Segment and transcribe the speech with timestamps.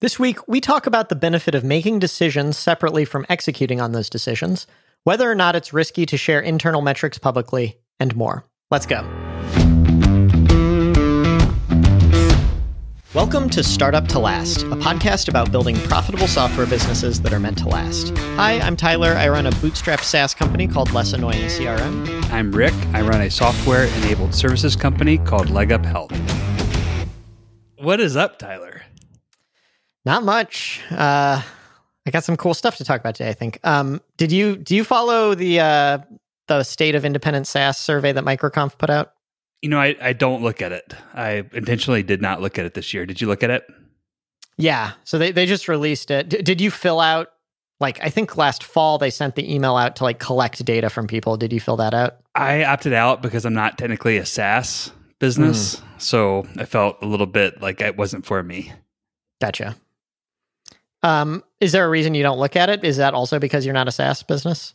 [0.00, 4.08] This week, we talk about the benefit of making decisions separately from executing on those
[4.08, 4.66] decisions,
[5.04, 8.46] whether or not it's risky to share internal metrics publicly, and more.
[8.70, 9.02] Let's go.
[13.12, 17.58] Welcome to Startup to Last, a podcast about building profitable software businesses that are meant
[17.58, 18.16] to last.
[18.36, 19.10] Hi, I'm Tyler.
[19.10, 22.24] I run a bootstrap SaaS company called Less Annoying CRM.
[22.30, 22.72] I'm Rick.
[22.94, 26.18] I run a software enabled services company called Leg Up Health.
[27.76, 28.80] What is up, Tyler?
[30.10, 30.80] Not much.
[30.90, 31.40] Uh,
[32.04, 33.28] I got some cool stuff to talk about today.
[33.28, 33.60] I think.
[33.62, 35.98] Um, did you do you follow the uh,
[36.48, 39.12] the state of independent SaaS survey that MicroConf put out?
[39.62, 40.94] You know, I, I don't look at it.
[41.14, 43.06] I intentionally did not look at it this year.
[43.06, 43.64] Did you look at it?
[44.56, 44.94] Yeah.
[45.04, 46.28] So they they just released it.
[46.28, 47.28] D- did you fill out
[47.78, 51.06] like I think last fall they sent the email out to like collect data from
[51.06, 51.36] people.
[51.36, 52.16] Did you fill that out?
[52.34, 54.90] I opted out because I'm not technically a SaaS
[55.20, 56.02] business, mm.
[56.02, 58.72] so I felt a little bit like it wasn't for me.
[59.40, 59.76] Gotcha.
[61.02, 62.84] Um, is there a reason you don't look at it?
[62.84, 64.74] Is that also because you're not a SaaS business?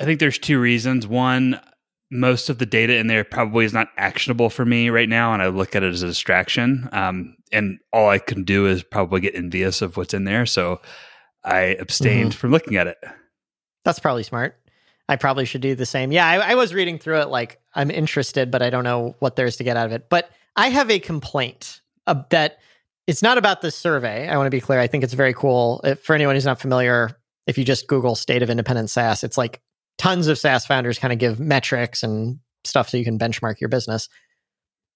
[0.00, 1.06] I think there's two reasons.
[1.06, 1.60] One,
[2.10, 5.42] most of the data in there probably is not actionable for me right now, and
[5.42, 6.88] I look at it as a distraction.
[6.92, 10.46] Um, and all I can do is probably get envious of what's in there.
[10.46, 10.80] So
[11.44, 12.38] I abstained mm-hmm.
[12.38, 12.98] from looking at it.
[13.84, 14.56] That's probably smart.
[15.08, 16.10] I probably should do the same.
[16.10, 19.36] Yeah, I, I was reading through it like I'm interested, but I don't know what
[19.36, 20.08] there is to get out of it.
[20.08, 22.58] But I have a complaint uh, that
[23.06, 24.28] it's not about this survey.
[24.28, 24.80] I want to be clear.
[24.80, 25.80] I think it's very cool.
[25.84, 27.10] If, for anyone who's not familiar,
[27.46, 29.60] if you just Google state of independent SaaS, it's like
[29.98, 33.68] tons of SaaS founders kind of give metrics and stuff so you can benchmark your
[33.68, 34.08] business.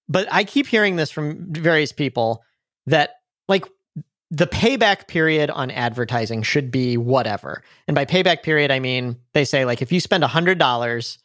[0.08, 2.42] But I keep hearing this from various people
[2.86, 3.10] that
[3.48, 3.64] like
[4.30, 7.62] the payback period on advertising should be whatever.
[7.86, 11.18] And by payback period, I mean they say like if you spend $100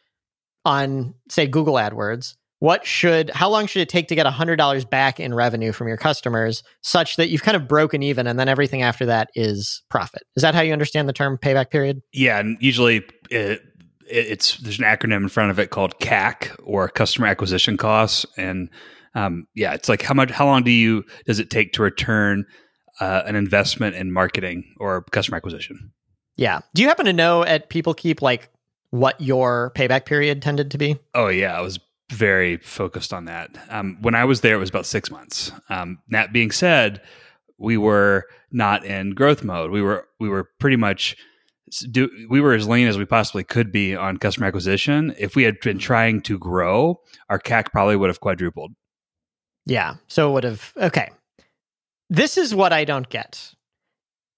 [0.66, 5.20] on say Google AdWords, what should how long should it take to get $100 back
[5.20, 8.82] in revenue from your customers such that you've kind of broken even and then everything
[8.82, 10.24] after that is profit?
[10.36, 12.02] Is that how you understand the term payback period?
[12.14, 13.62] Yeah and usually it,
[14.08, 18.70] it's there's an acronym in front of it called cac or customer acquisition costs and
[19.16, 22.46] um, yeah it's like how much how long do you does it take to return
[23.00, 25.92] uh, an investment in marketing or customer acquisition?
[26.38, 26.62] Yeah.
[26.74, 28.50] Do you happen to know at PeopleKeep like
[28.90, 30.98] what your payback period tended to be?
[31.14, 31.80] Oh yeah it was
[32.12, 33.50] very focused on that.
[33.70, 35.52] Um, when I was there, it was about six months.
[35.70, 37.02] Um, that being said,
[37.58, 39.72] we were not in growth mode.
[39.72, 41.16] We were we were pretty much
[41.92, 45.16] do, we were as lean as we possibly could be on customer acquisition.
[45.18, 48.74] If we had been trying to grow, our CAC probably would have quadrupled.
[49.66, 50.74] Yeah, so it would have.
[50.78, 51.10] Okay,
[52.10, 53.54] this is what I don't get.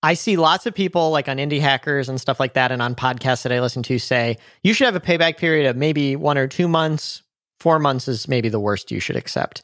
[0.03, 2.95] I see lots of people like on indie hackers and stuff like that, and on
[2.95, 6.37] podcasts that I listen to say you should have a payback period of maybe one
[6.37, 7.23] or two months,
[7.59, 9.63] four months is maybe the worst you should accept.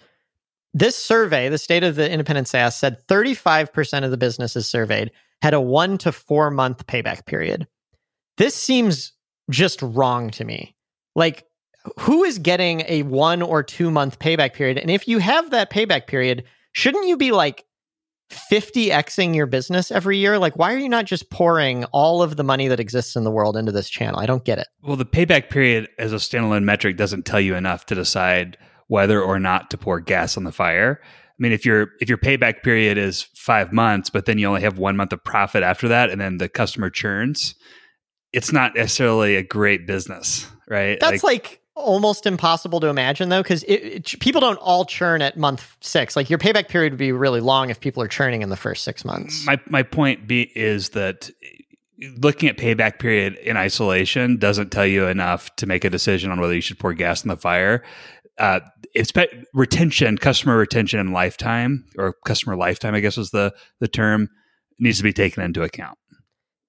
[0.73, 5.11] This survey, the state of the independent SaaS, said 35% of the businesses surveyed
[5.41, 7.67] had a one to four month payback period.
[8.37, 9.13] This seems
[9.49, 10.75] just wrong to me.
[11.15, 11.45] Like,
[11.99, 14.77] who is getting a one or two month payback period?
[14.77, 17.65] And if you have that payback period, shouldn't you be like
[18.33, 20.37] 50xing your business every year?
[20.37, 23.31] Like, why are you not just pouring all of the money that exists in the
[23.31, 24.19] world into this channel?
[24.19, 24.67] I don't get it.
[24.81, 28.57] Well, the payback period as a standalone metric doesn't tell you enough to decide
[28.87, 30.99] whether or not to pour gas on the fire.
[31.03, 34.61] I mean, if your if your payback period is five months, but then you only
[34.61, 37.55] have one month of profit after that, and then the customer churns,
[38.31, 40.99] it's not necessarily a great business, right?
[40.99, 43.63] That's like, like almost impossible to imagine though because
[44.19, 46.15] people don't all churn at month six.
[46.15, 48.83] Like your payback period would be really long if people are churning in the first
[48.83, 49.45] six months.
[49.45, 51.29] My, my point be, is that
[52.17, 56.39] looking at payback period in isolation doesn't tell you enough to make a decision on
[56.39, 57.83] whether you should pour gas in the fire.
[58.37, 58.59] Uh,
[58.93, 59.11] it's
[59.53, 64.29] retention customer retention and lifetime or customer lifetime i guess is the the term
[64.79, 65.97] needs to be taken into account.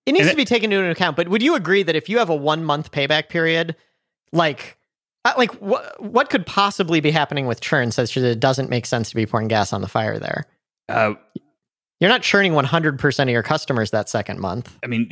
[0.07, 2.09] It needs and to it, be taken into account but would you agree that if
[2.09, 3.77] you have a one month payback period
[4.33, 4.77] like
[5.37, 9.11] like what what could possibly be happening with churn such that it doesn't make sense
[9.11, 10.47] to be pouring gas on the fire there?
[10.89, 11.15] Uh,
[12.01, 14.79] you're not churning 100% of your customers that second month.
[14.85, 15.09] I mean,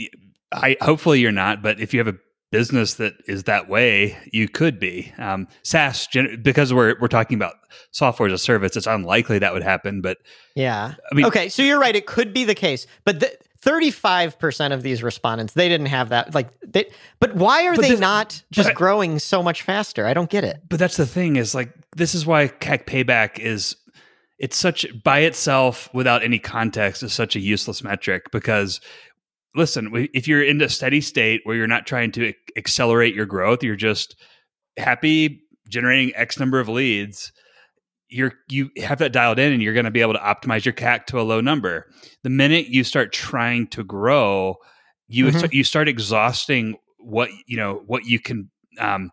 [0.53, 2.19] I hopefully you're not, but if you have a
[2.51, 5.13] business that is that way, you could be.
[5.19, 6.07] Um, SaaS,
[6.43, 7.55] because we're we're talking about
[7.93, 10.03] software as a service, it's unlikely that would happen.
[10.03, 10.19] But
[10.55, 13.33] yeah, I mean, okay, so you're right; it could be the case, but the,
[13.63, 17.91] 35% of these respondents they didn't have that like they but why are but they
[17.91, 20.07] this, not just I, growing so much faster?
[20.07, 20.61] I don't get it.
[20.69, 23.77] But that's the thing is like this is why cac payback is
[24.39, 28.81] it's such by itself without any context is such a useless metric because
[29.55, 33.63] listen if you're in a steady state where you're not trying to accelerate your growth
[33.63, 34.17] you're just
[34.77, 37.33] happy generating x number of leads
[38.13, 40.75] you're you have that dialed in and you're going to be able to optimize your
[40.75, 41.87] CAC to a low number.
[42.23, 44.57] The minute you start trying to grow,
[45.09, 45.53] you Mhm.
[45.53, 49.11] you start exhausting what you know what you can um,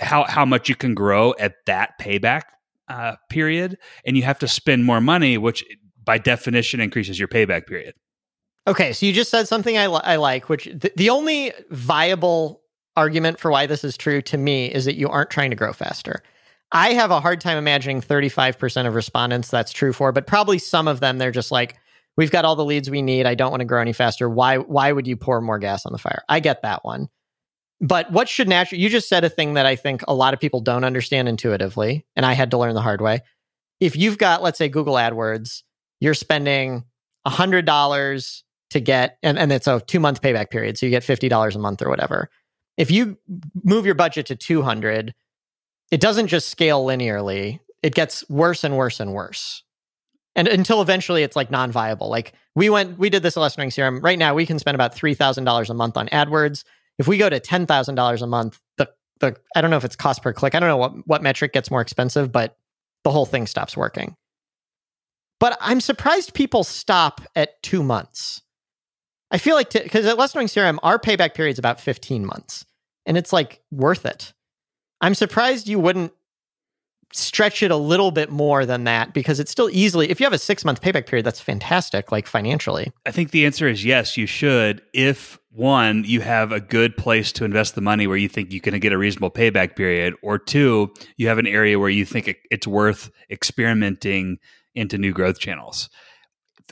[0.00, 2.42] how how much you can grow at that payback
[2.88, 5.64] uh, period, and you have to spend more money, which
[6.04, 7.94] by definition increases your payback period.
[8.68, 12.62] Okay, so you just said something I, li- I like, which th- the only viable
[12.96, 15.72] argument for why this is true to me is that you aren't trying to grow
[15.72, 16.22] faster.
[16.72, 20.88] I have a hard time imagining 35% of respondents that's true for, but probably some
[20.88, 21.76] of them they're just like,
[22.16, 23.26] we've got all the leads we need.
[23.26, 24.28] I don't want to grow any faster.
[24.28, 26.22] Why why would you pour more gas on the fire?
[26.28, 27.08] I get that one.
[27.80, 30.40] But what should naturally you just said a thing that I think a lot of
[30.40, 33.20] people don't understand intuitively, and I had to learn the hard way.
[33.80, 35.62] If you've got, let's say, Google AdWords,
[36.00, 36.84] you're spending
[37.26, 40.78] $100 to get, and, and it's a two month payback period.
[40.78, 42.30] So you get $50 a month or whatever.
[42.78, 43.18] If you
[43.62, 45.14] move your budget to 200,
[45.90, 47.60] it doesn't just scale linearly.
[47.82, 49.62] It gets worse and worse and worse.
[50.34, 52.08] And until eventually it's like non-viable.
[52.08, 54.00] Like we went, we did this Ring Serum.
[54.00, 56.64] Right now we can spend about $3,000 a month on AdWords.
[56.98, 58.88] If we go to $10,000 a month, the,
[59.20, 60.54] the, I don't know if it's cost per click.
[60.54, 62.56] I don't know what, what metric gets more expensive, but
[63.04, 64.16] the whole thing stops working.
[65.38, 68.42] But I'm surprised people stop at two months.
[69.30, 72.64] I feel like because at Lesson CRM, our payback period is about 15 months,
[73.04, 74.32] and it's like worth it.
[75.00, 76.12] I'm surprised you wouldn't
[77.12, 80.32] stretch it a little bit more than that because it's still easily if you have
[80.32, 84.16] a six month payback period that's fantastic like financially I think the answer is yes,
[84.16, 84.82] you should.
[84.92, 88.60] If one, you have a good place to invest the money where you think you
[88.60, 92.36] can get a reasonable payback period, or two, you have an area where you think
[92.50, 94.36] it's worth experimenting
[94.74, 95.88] into new growth channels.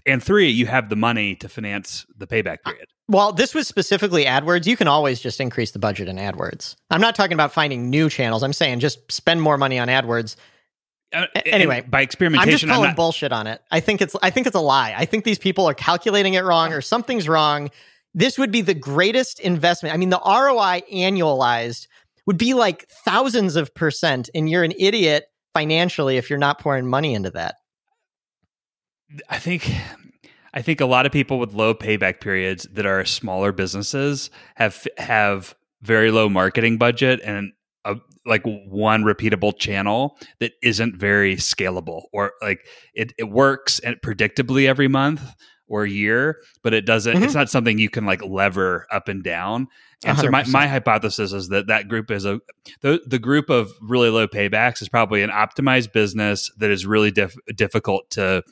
[0.06, 2.87] And three, you have the money to finance the payback period.
[3.08, 4.67] well this was specifically adwords.
[4.67, 6.76] You can always just increase the budget in adwords.
[6.91, 8.43] I'm not talking about finding new channels.
[8.43, 10.37] I'm saying just spend more money on adwords.
[11.12, 13.62] Uh, anyway, by experimentation, i'm just calling not- bullshit on it.
[13.70, 14.94] I think it's i think it's a lie.
[14.96, 17.70] I think these people are calculating it wrong or something's wrong.
[18.14, 19.94] This would be the greatest investment.
[19.94, 21.87] I mean the roi annualized
[22.26, 26.87] would be like thousands of percent and you're an idiot financially if you're not pouring
[26.87, 27.56] money into that
[29.28, 29.70] I think
[30.52, 34.87] I think a lot of people with low payback periods that are smaller businesses have
[34.99, 37.52] have very low marketing budget and
[37.84, 42.61] a, like one repeatable channel that isn't very scalable or like
[42.94, 45.22] it, it works and predictably every month
[45.67, 47.22] or year but it doesn't Mhm.
[47.25, 49.67] it's not something you can like lever up and down
[50.06, 50.52] and so my, 100%.
[50.52, 52.40] my hypothesis is that that group is a
[52.81, 57.10] the, the group of really low paybacks is probably an optimized business that is really
[57.10, 58.43] diff, difficult to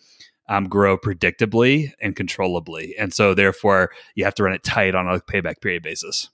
[0.49, 2.94] um, grow predictably and controllably.
[2.99, 6.29] And so, therefore, you have to run it tight on a payback period basis.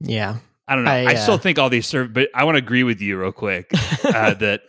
[0.00, 0.36] yeah
[0.68, 0.90] I don't know.
[0.90, 3.20] I, I, still uh, think all these serve, but I want to agree with you
[3.20, 3.70] real quick
[4.04, 4.62] uh, that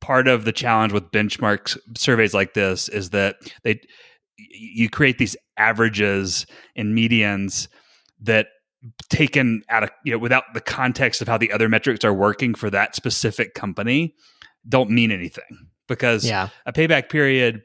[0.00, 3.80] part of the challenge with benchmark s- surveys like this is that they
[4.36, 7.68] you create these averages and medians
[8.20, 8.48] that
[9.08, 12.54] taken out of you know without the context of how the other metrics are working
[12.54, 14.14] for that specific company
[14.68, 17.62] don't mean anything because yeah a payback period,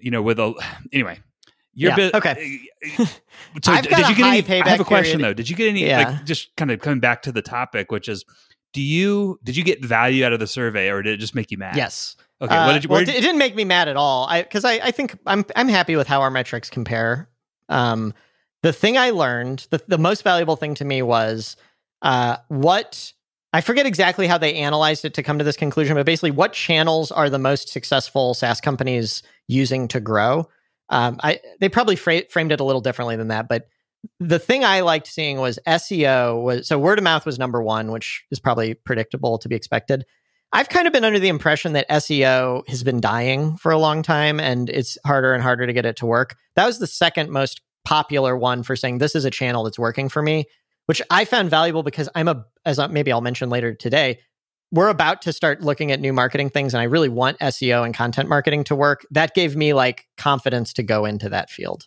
[0.00, 0.54] you know, with a
[0.92, 1.18] anyway.
[1.72, 2.60] Your Yeah, bit, okay.
[3.62, 4.60] So I've did you get high any?
[4.60, 5.30] I have a question period.
[5.30, 5.34] though.
[5.34, 5.86] Did you get any?
[5.86, 6.10] Yeah.
[6.10, 8.24] Like, just kind of coming back to the topic, which is,
[8.72, 11.50] do you did you get value out of the survey, or did it just make
[11.50, 11.76] you mad?
[11.76, 12.56] yes Okay.
[12.56, 12.88] Uh, what did you?
[12.90, 14.26] well, it did, it didn't make me mad at all.
[14.26, 17.28] I because I, I think I'm I'm happy with how our metrics compare.
[17.68, 18.14] Um,
[18.62, 21.56] the thing I learned, the the most valuable thing to me was
[22.02, 23.12] uh, what
[23.52, 26.52] I forget exactly how they analyzed it to come to this conclusion, but basically, what
[26.52, 30.48] channels are the most successful SaaS companies using to grow?
[30.88, 33.68] Um, I they probably fra- framed it a little differently than that, but
[34.18, 37.90] the thing I liked seeing was SEO was so word of mouth was number one,
[37.90, 40.04] which is probably predictable to be expected.
[40.52, 44.02] I've kind of been under the impression that SEO has been dying for a long
[44.02, 46.36] time and it's harder and harder to get it to work.
[46.56, 50.08] That was the second most popular one for saying this is a channel that's working
[50.08, 50.46] for me,
[50.90, 54.18] which I found valuable because I'm a, as I- maybe I'll mention later today,
[54.72, 57.94] we're about to start looking at new marketing things and I really want SEO and
[57.94, 59.06] content marketing to work.
[59.12, 61.86] That gave me like confidence to go into that field.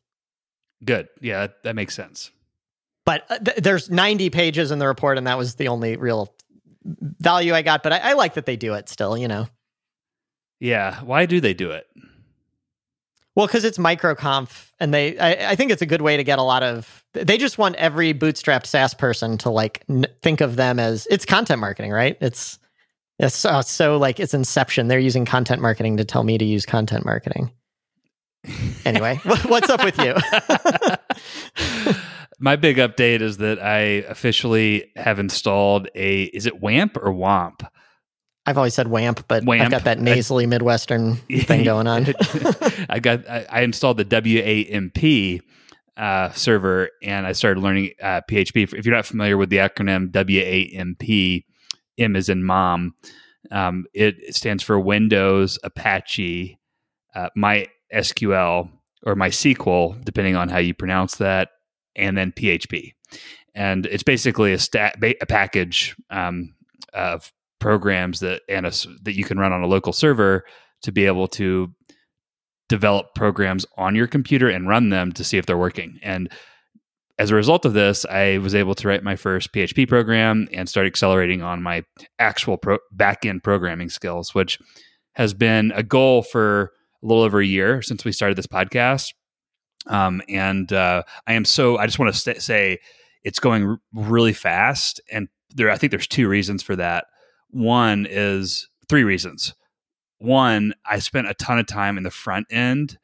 [0.86, 1.10] good.
[1.20, 2.32] Yeah, that, that makes sense.
[3.06, 6.34] But uh, th- there's 90 pages in the report and that was the only real
[6.86, 7.84] value I got.
[7.84, 9.48] But I, I like that they do it still, you know.
[10.62, 11.02] Yeah.
[11.02, 11.88] Why do they do it?
[13.36, 16.38] Well, because it's microconf, and they, I, I think it's a good way to get
[16.38, 17.04] a lot of.
[17.14, 21.26] They just want every bootstrapped SaaS person to like n- think of them as it's
[21.26, 22.18] content marketing, right?
[22.22, 22.60] It's
[23.20, 24.88] it's so, so like it's Inception.
[24.88, 27.52] They're using content marketing to tell me to use content marketing.
[28.86, 30.14] Anyway, what's up with you?
[32.40, 33.78] My big update is that I
[34.10, 36.24] officially have installed a.
[36.24, 37.66] Is it WAMP or WAMP?
[38.46, 39.62] I've always said WAMP, but WAMP.
[39.62, 42.08] I've got that nasally Midwestern thing going on.
[42.90, 45.42] I got I, I installed the WAMP
[45.96, 48.74] uh, server and I started learning uh, PHP.
[48.74, 51.44] If you're not familiar with the acronym WAMP,
[51.98, 52.96] M is in mom.
[53.52, 56.58] Um, it stands for Windows Apache
[57.16, 58.70] uh, MySQL
[59.06, 61.50] or MySQL, depending on how you pronounce that,
[61.96, 62.94] and then PHP.
[63.54, 66.56] And it's basically a, stat, a package um,
[66.94, 67.32] of
[67.64, 70.44] programs that and a, that you can run on a local server
[70.82, 71.74] to be able to
[72.68, 75.98] develop programs on your computer and run them to see if they're working.
[76.04, 76.30] And
[77.18, 80.68] as a result of this, I was able to write my first PHP program and
[80.68, 81.84] start accelerating on my
[82.20, 84.60] actual pro- back-end programming skills, which
[85.14, 89.14] has been a goal for a little over a year since we started this podcast.
[89.88, 92.80] Um, and uh, I am so I just want to st- say
[93.24, 97.06] it's going r- really fast, and there I think there's two reasons for that.
[97.54, 99.54] One is three reasons.
[100.18, 102.98] One, I spent a ton of time in the front end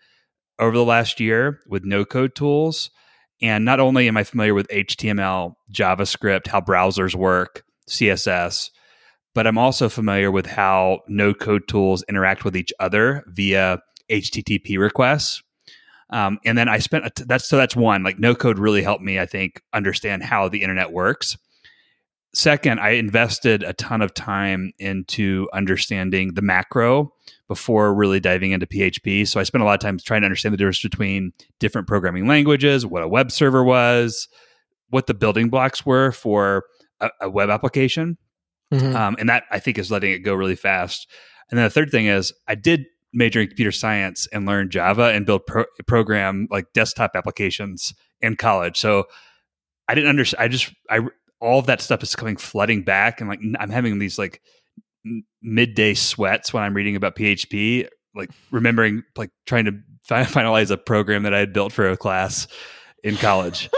[0.58, 2.90] over the last year with no code tools.
[3.42, 8.72] And not only am I familiar with HTML, JavaScript, how browsers work, CSS,
[9.36, 13.80] but I'm also familiar with how no code tools interact with each other via
[14.10, 15.44] HTTP requests.
[16.10, 19.20] Um, and then I spent that's so that's one like no code really helped me
[19.20, 21.38] I think understand how the internet works.
[22.34, 27.12] Second, I invested a ton of time into understanding the macro
[27.48, 29.28] before really diving into PHP.
[29.28, 32.28] So I spent a lot of time trying to understand the difference between different programming
[32.28, 34.28] languages, what a web server was,
[34.90, 36.66] what the building blocks were for
[37.00, 38.18] a, a web application.
[38.72, 38.96] Mm-hmm.
[38.96, 41.08] Um, and that I think is letting it go really fast.
[41.50, 45.06] And then the third thing is I did major in computer science and learn Java
[45.06, 48.78] and build pro- program like desktop applications in college.
[48.78, 49.06] So
[49.88, 50.44] I didn't understand.
[50.44, 51.00] I just I
[51.42, 54.42] all of that stuff is coming flooding back, and like I'm having these like
[55.42, 60.78] midday sweats when I'm reading about PHP, like remembering like trying to fi- finalize a
[60.78, 62.48] program that I had built for a class
[63.04, 63.70] in college.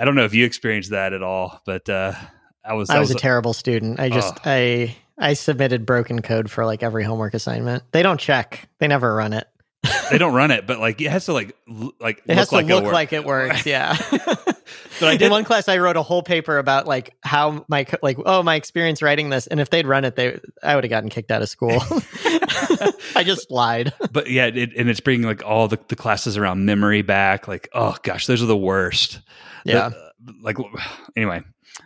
[0.00, 2.14] I don't know if you experienced that at all, but uh,
[2.64, 4.00] I was I was, was a terrible student.
[4.00, 4.40] I just oh.
[4.44, 7.84] I I submitted broken code for like every homework assignment.
[7.92, 8.68] They don't check.
[8.78, 9.46] They never run it.
[10.10, 12.56] They don't run it, but like it has to like l- like it has to
[12.56, 13.66] like look like it works.
[13.66, 13.96] Yeah.
[14.10, 15.22] but I did.
[15.22, 18.54] In one class, I wrote a whole paper about like how my like oh my
[18.54, 21.42] experience writing this, and if they'd run it, they I would have gotten kicked out
[21.42, 21.72] of school.
[23.16, 23.92] I just lied.
[24.12, 27.48] But yeah, it, and it's bringing like all the, the classes around memory back.
[27.48, 29.20] Like oh gosh, those are the worst.
[29.64, 29.90] Yeah.
[30.20, 30.56] The, like
[31.16, 31.42] anyway.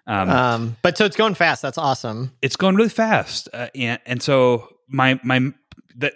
[0.06, 1.62] Um, um, but so it's going fast.
[1.62, 2.32] That's awesome.
[2.42, 5.52] It's going really fast, uh, and and so my my
[5.96, 6.14] that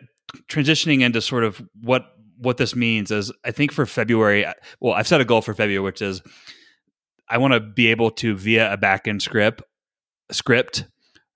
[0.48, 2.06] transitioning into sort of what
[2.36, 4.46] what this means is I think for February,
[4.80, 6.22] well, I've set a goal for February, which is
[7.28, 9.62] I want to be able to via a backend script
[10.30, 10.84] script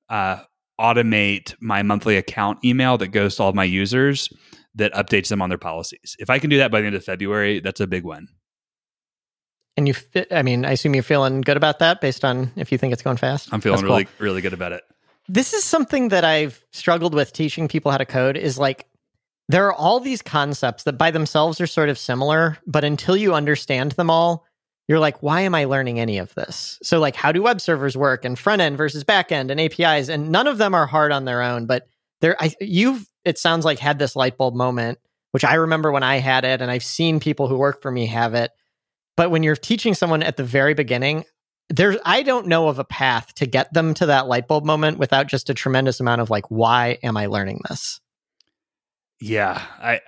[0.09, 0.39] uh,
[0.81, 4.29] automate my monthly account email that goes to all my users
[4.75, 6.17] that updates them on their policies.
[6.19, 8.29] If I can do that by the end of February, that's a big win.
[9.77, 9.95] And you,
[10.31, 13.03] I mean, I assume you're feeling good about that based on if you think it's
[13.03, 13.49] going fast.
[13.53, 14.83] I'm feeling really, really good about it.
[15.28, 18.87] This is something that I've struggled with teaching people how to code is like
[19.49, 23.35] there are all these concepts that by themselves are sort of similar, but until you
[23.35, 24.45] understand them all,
[24.88, 26.78] you're like, why am I learning any of this?
[26.83, 30.09] So, like, how do web servers work and front end versus back end and APIs?
[30.09, 31.88] And none of them are hard on their own, but
[32.21, 34.99] there, I, you've, it sounds like, had this light bulb moment,
[35.33, 38.07] which I remember when I had it, and I've seen people who work for me
[38.07, 38.50] have it.
[39.16, 41.25] But when you're teaching someone at the very beginning,
[41.71, 44.99] there's I don't know of a path to get them to that light bulb moment
[44.99, 48.00] without just a tremendous amount of like, why am I learning this?
[49.21, 50.00] Yeah, I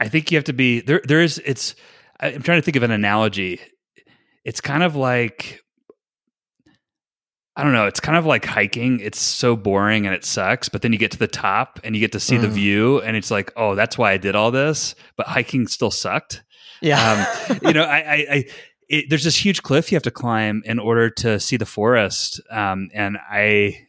[0.00, 1.02] I think you have to be there.
[1.04, 1.74] There is it's.
[2.20, 3.60] I'm trying to think of an analogy.
[4.44, 5.62] It's kind of like
[7.54, 7.86] I don't know.
[7.86, 9.00] It's kind of like hiking.
[9.00, 12.00] It's so boring and it sucks, but then you get to the top and you
[12.00, 12.40] get to see mm.
[12.40, 14.94] the view, and it's like, oh, that's why I did all this.
[15.16, 16.42] But hiking still sucked.
[16.80, 18.44] Yeah, um, you know, I, I, I
[18.88, 22.40] it, there's this huge cliff you have to climb in order to see the forest,
[22.50, 23.86] um, and I,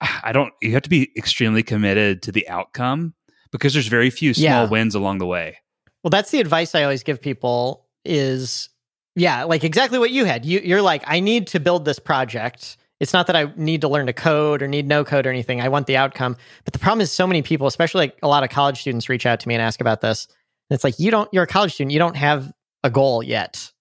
[0.00, 0.52] I don't.
[0.62, 3.14] You have to be extremely committed to the outcome
[3.50, 4.68] because there's very few small yeah.
[4.68, 5.58] wins along the way.
[6.02, 8.68] Well, that's the advice I always give people is
[9.16, 10.44] yeah, like exactly what you had.
[10.44, 12.76] You you're like I need to build this project.
[13.00, 15.60] It's not that I need to learn to code or need no code or anything.
[15.60, 16.36] I want the outcome.
[16.64, 19.26] But the problem is so many people, especially like a lot of college students reach
[19.26, 20.28] out to me and ask about this.
[20.70, 22.52] And it's like you don't you're a college student, you don't have
[22.84, 23.72] a goal yet.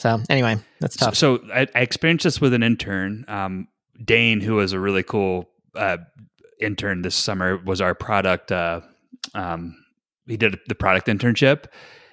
[0.00, 1.14] So anyway, that's tough.
[1.14, 3.68] So, so I, I, experienced this with an intern, um,
[4.02, 5.98] Dane, who was a really cool uh,
[6.58, 8.80] intern this summer, was our product uh,
[9.34, 9.76] um,
[10.26, 11.66] he did the product internship.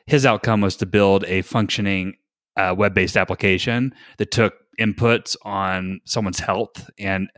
[0.06, 2.15] His outcome was to build a functioning
[2.56, 7.29] uh, web based application that took inputs on someone's health and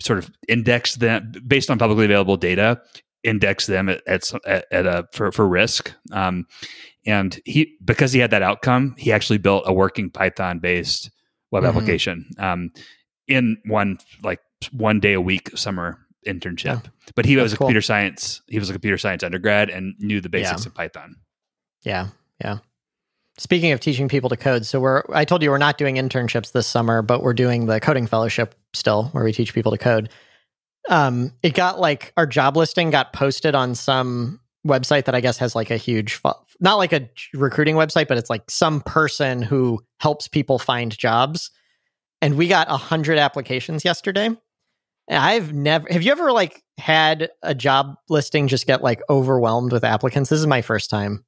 [0.00, 2.80] sort of index them based on publicly available data,
[3.22, 5.92] index them at at, at, at a for for risk.
[6.12, 6.46] Um,
[7.06, 11.10] and he because he had that outcome, he actually built a working Python based
[11.50, 11.76] web mm-hmm.
[11.76, 12.70] application um,
[13.28, 14.40] in one like
[14.72, 16.64] one day a week summer internship.
[16.64, 16.90] Yeah.
[17.14, 17.66] But he was a cool.
[17.66, 18.42] computer science.
[18.48, 20.68] He was a computer science undergrad and knew the basics yeah.
[20.68, 21.16] of Python.
[21.82, 22.08] Yeah,
[22.42, 22.58] yeah.
[23.36, 26.52] Speaking of teaching people to code, so we're I told you we're not doing internships
[26.52, 30.08] this summer, but we're doing the coding fellowship still, where we teach people to code.
[30.88, 35.38] Um, it got like our job listing got posted on some website that I guess
[35.38, 36.20] has like a huge,
[36.60, 41.50] not like a recruiting website, but it's like some person who helps people find jobs.
[42.22, 44.26] And we got a hundred applications yesterday.
[44.26, 49.72] And I've never, have you ever like had a job listing just get like overwhelmed
[49.72, 50.30] with applicants?
[50.30, 51.24] This is my first time.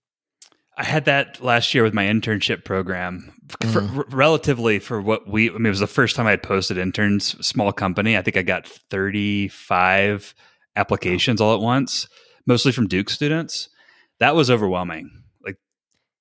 [0.78, 3.32] I had that last year with my internship program.
[3.72, 3.98] For, mm.
[3.98, 6.76] r- relatively for what we, I mean, it was the first time I had posted
[6.76, 8.16] interns, small company.
[8.16, 10.34] I think I got 35
[10.74, 12.08] applications all at once,
[12.46, 13.68] mostly from Duke students.
[14.20, 15.10] That was overwhelming.
[15.44, 15.56] Like,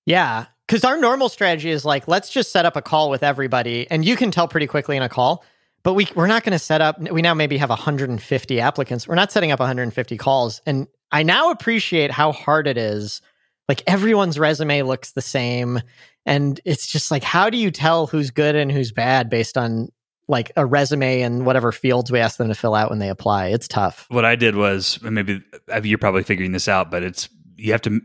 [0.06, 0.48] yeah.
[0.68, 3.90] Cause our normal strategy is like, let's just set up a call with everybody.
[3.92, 5.44] And you can tell pretty quickly in a call,
[5.84, 9.08] but we, we're not going to set up, we now maybe have 150 applicants.
[9.08, 10.62] We're not setting up 150 calls.
[10.66, 13.22] And I now appreciate how hard it is
[13.68, 15.82] like everyone's resume looks the same
[16.26, 19.90] and it's just like how do you tell who's good and who's bad based on
[20.28, 23.48] like a resume and whatever fields we ask them to fill out when they apply.
[23.48, 24.08] It's tough.
[24.10, 25.44] What i did was maybe
[25.84, 28.02] you're probably figuring this out but it's you have to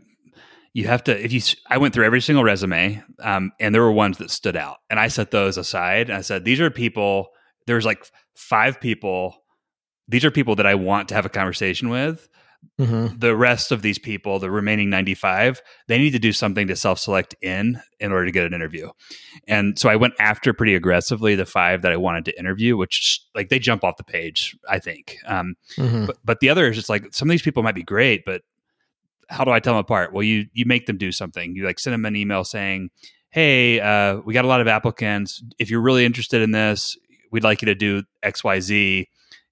[0.73, 3.91] you have to if you i went through every single resume um, and there were
[3.91, 4.77] ones that stood out.
[4.89, 7.29] And i set those aside and i said these are people
[7.67, 9.43] there's like five people
[10.07, 12.27] these are people that i want to have a conversation with
[12.79, 13.19] Mm-hmm.
[13.19, 16.99] The rest of these people, the remaining 95, they need to do something to self
[16.99, 18.89] select in in order to get an interview.
[19.47, 23.21] And so I went after pretty aggressively the five that I wanted to interview, which
[23.35, 25.17] like they jump off the page, I think.
[25.25, 26.07] Um, mm-hmm.
[26.07, 28.41] but, but the other is just like some of these people might be great, but
[29.31, 30.13] how do I tell them apart?
[30.13, 31.55] Well, you you make them do something.
[31.55, 32.89] You like send them an email saying,
[33.29, 35.41] "Hey, uh, we got a lot of applicants.
[35.57, 36.97] If you're really interested in this,
[37.31, 39.07] we'd like you to do X, Y, Z."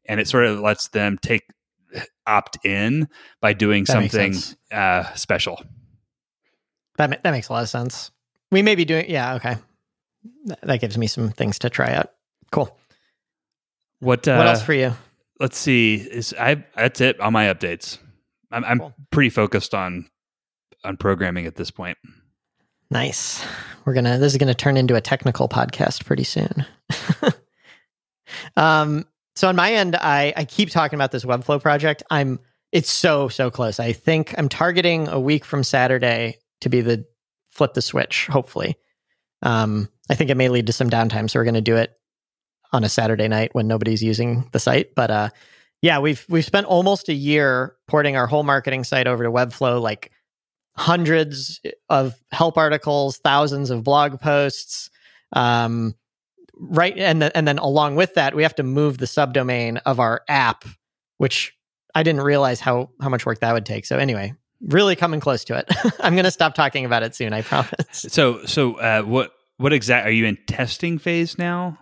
[0.06, 1.44] And it sort of lets them take
[2.30, 3.08] opt in
[3.42, 4.36] by doing that something
[4.72, 5.62] uh, special.
[6.98, 8.12] That that makes a lot of sense.
[8.52, 9.58] We may be doing yeah okay.
[10.64, 12.12] That gives me some things to try out.
[12.52, 12.76] Cool.
[14.00, 14.94] What uh, what else for you?
[15.40, 15.96] Let's see.
[15.96, 17.98] Is I that's it on my updates.
[18.52, 18.94] I'm, I'm cool.
[19.12, 20.10] pretty focused on
[20.84, 21.98] on programming at this point.
[22.92, 23.46] Nice.
[23.86, 24.18] We're gonna.
[24.18, 26.66] This is gonna turn into a technical podcast pretty soon.
[28.58, 29.06] um,
[29.40, 32.04] so on my end, I, I keep talking about this Webflow project.
[32.10, 32.40] I'm
[32.74, 33.80] it's so so close.
[33.80, 37.06] I think I'm targeting a week from Saturday to be the
[37.50, 38.28] flip the switch.
[38.28, 38.76] Hopefully,
[39.42, 41.94] um, I think it may lead to some downtime, so we're going to do it
[42.74, 44.94] on a Saturday night when nobody's using the site.
[44.94, 45.30] But uh,
[45.82, 49.82] yeah, we've we've spent almost a year porting our whole marketing site over to Webflow,
[49.82, 50.12] like
[50.76, 54.90] hundreds of help articles, thousands of blog posts,
[55.32, 55.96] um,
[56.60, 60.00] right and then and then along with that we have to move the subdomain of
[60.00, 60.66] our app
[61.18, 61.56] which
[61.96, 63.86] i didn't realize how how much work that would take.
[63.86, 65.72] So anyway really coming close to it.
[66.00, 67.72] I'm going to stop talking about it soon i promise.
[67.92, 71.78] So so uh, what what exact are you in testing phase now?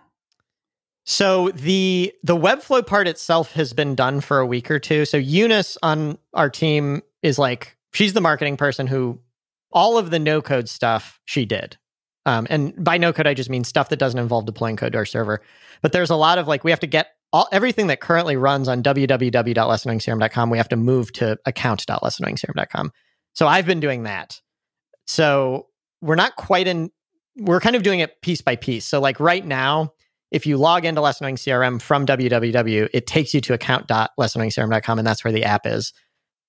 [1.04, 5.04] So the the webflow part itself has been done for a week or two.
[5.04, 9.20] So eunice on our team is like she's the marketing person who
[9.72, 11.76] all of the no code stuff she did
[12.28, 14.98] um, and by no code, I just mean stuff that doesn't involve deploying code to
[14.98, 15.40] our server.
[15.80, 18.68] But there's a lot of like, we have to get all, everything that currently runs
[18.68, 22.92] on www.lessannoyingcrm.com, we have to move to account.lessannoyingcrm.com.
[23.34, 24.40] So I've been doing that.
[25.06, 25.68] So
[26.02, 26.90] we're not quite in,
[27.36, 28.84] we're kind of doing it piece by piece.
[28.84, 29.92] So like right now,
[30.30, 35.24] if you log into Less CRM from www, it takes you to account.lessannoyingcrm.com and that's
[35.24, 35.94] where the app is.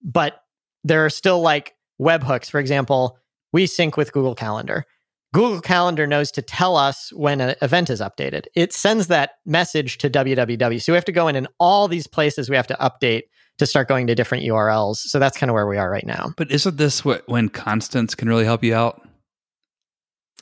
[0.04, 0.42] But
[0.84, 2.50] there are still like webhooks.
[2.50, 3.18] For example,
[3.54, 4.86] we sync with Google Calendar.
[5.34, 8.46] Google Calendar knows to tell us when an event is updated.
[8.56, 10.82] It sends that message to www.
[10.82, 13.24] So we have to go in and all these places we have to update
[13.60, 14.98] to start going to different URLs.
[14.98, 16.34] So that's kind of where we are right now.
[16.38, 19.08] But isn't this what when constants can really help you out?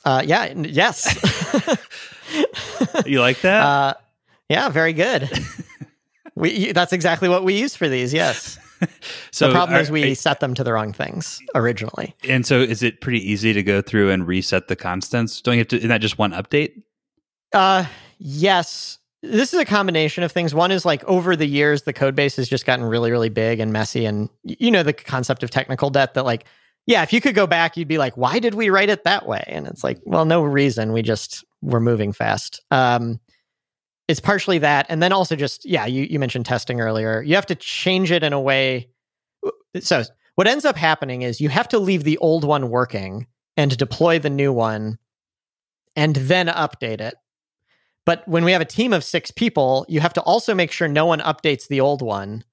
[0.04, 1.18] Uh, yeah, yes.
[3.06, 3.62] you like that?
[3.62, 3.94] Uh,
[4.48, 5.28] yeah, very good.
[6.34, 8.14] we that's exactly what we use for these.
[8.14, 8.58] Yes.
[9.30, 12.14] so the problem are, is we set them to the wrong things originally.
[12.28, 15.40] And so is it pretty easy to go through and reset the constants?
[15.40, 16.82] Don't you have to isn't that just one update?
[17.52, 17.86] Uh
[18.18, 18.98] yes.
[19.22, 20.54] This is a combination of things.
[20.54, 23.60] One is like over the years the code base has just gotten really, really big
[23.60, 24.04] and messy.
[24.04, 26.44] And you know the concept of technical debt that like,
[26.86, 29.26] yeah, if you could go back, you'd be like, why did we write it that
[29.26, 29.44] way?
[29.46, 30.92] And it's like, well, no reason.
[30.92, 32.62] We just we're moving fast.
[32.70, 33.20] Um
[34.08, 37.22] it's partially that, and then also just yeah, you you mentioned testing earlier.
[37.22, 38.88] You have to change it in a way.
[39.46, 40.02] Uh, so
[40.34, 44.18] what ends up happening is you have to leave the old one working and deploy
[44.18, 44.98] the new one,
[45.94, 47.14] and then update it.
[48.06, 50.88] But when we have a team of six people, you have to also make sure
[50.88, 52.44] no one updates the old one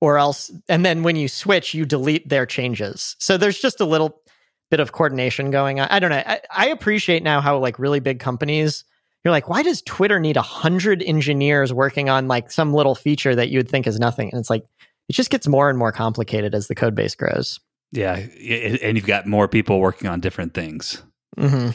[0.00, 3.84] or else and then when you switch you delete their changes so there's just a
[3.84, 4.22] little
[4.70, 8.00] bit of coordination going on i don't know I, I, appreciate now how like really
[8.00, 8.84] big companies
[9.24, 13.34] you're like why does twitter need a hundred engineers working on like some little feature
[13.34, 14.30] that you would think is nothing?
[14.30, 14.64] And it's like
[15.08, 17.60] it just gets more and more complicated as the code base grows.
[17.92, 21.02] Yeah and you've got more people working on different things.
[21.36, 21.70] Mm-hmm.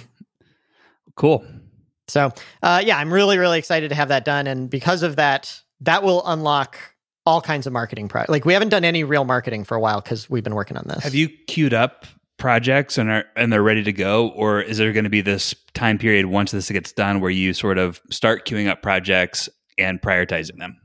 [1.16, 1.46] cool.
[2.08, 5.62] So uh, yeah i'm really really excited to have that done and because of that
[5.82, 6.78] that will unlock
[7.26, 10.02] all kinds of marketing pro like we haven't done any real marketing for a while
[10.02, 11.04] because we've been working on this.
[11.04, 12.06] Have you queued up
[12.38, 14.30] projects and are and they're ready to go?
[14.30, 17.54] Or is there going to be this time period once this gets done where you
[17.54, 20.78] sort of start queuing up projects and prioritizing them?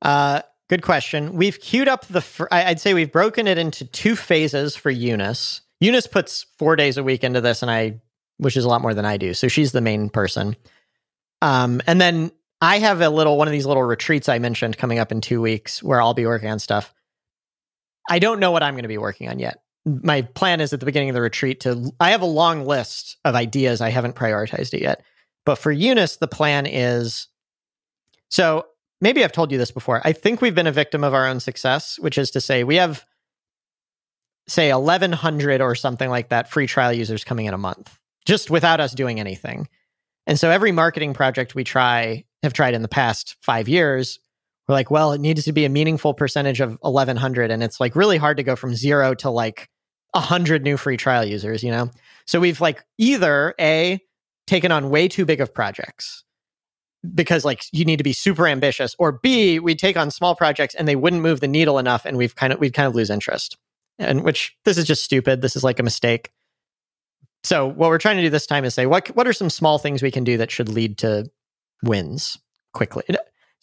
[0.00, 1.34] Uh good question.
[1.34, 5.60] We've queued up the fr- i'd say we've broken it into two phases for eunice.
[5.80, 8.00] Eunice puts four days a week into this and i
[8.38, 10.56] which is a lot more than i do so she's the main person.
[11.40, 15.00] Um and then I have a little one of these little retreats I mentioned coming
[15.00, 16.94] up in two weeks where I'll be working on stuff.
[18.08, 19.58] I don't know what I'm going to be working on yet.
[19.84, 23.16] My plan is at the beginning of the retreat to I have a long list
[23.24, 23.80] of ideas.
[23.80, 25.02] I haven't prioritized it yet.
[25.44, 27.28] But for Eunice, the plan is
[28.28, 28.66] so
[29.00, 30.00] maybe I've told you this before.
[30.04, 32.76] I think we've been a victim of our own success, which is to say we
[32.76, 33.04] have
[34.48, 38.80] say 1100 or something like that free trial users coming in a month just without
[38.80, 39.68] us doing anything.
[40.26, 44.18] And so every marketing project we try have tried in the past five years,
[44.68, 47.50] we're like, well, it needs to be a meaningful percentage of 1100.
[47.50, 49.68] And it's like really hard to go from zero to like
[50.12, 51.90] 100 new free trial users, you know?
[52.26, 54.00] So we've like either A,
[54.46, 56.24] taken on way too big of projects
[57.14, 60.74] because like you need to be super ambitious, or B, we take on small projects
[60.74, 63.10] and they wouldn't move the needle enough and we've kind of, we'd kind of lose
[63.10, 63.56] interest.
[63.98, 65.42] And which this is just stupid.
[65.42, 66.30] This is like a mistake.
[67.44, 69.78] So what we're trying to do this time is say what what are some small
[69.78, 71.30] things we can do that should lead to
[71.82, 72.38] wins
[72.72, 73.04] quickly.
[73.08, 73.16] Uh,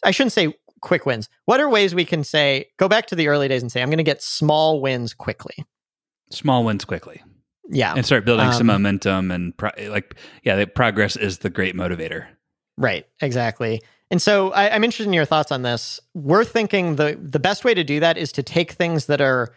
[0.04, 1.30] I shouldn't say quick wins.
[1.46, 3.90] What are ways we can say, go back to the early days and say, I'm
[3.90, 5.66] going to get small wins quickly?
[6.32, 7.22] Small wins quickly.
[7.70, 7.94] Yeah.
[7.96, 11.76] And start building um, some momentum and pro- like, yeah, the progress is the great
[11.76, 12.28] motivator.
[12.78, 13.06] Right.
[13.22, 13.82] Exactly.
[14.12, 16.00] And so I, I'm interested in your thoughts on this.
[16.16, 19.54] We're thinking the the best way to do that is to take things that are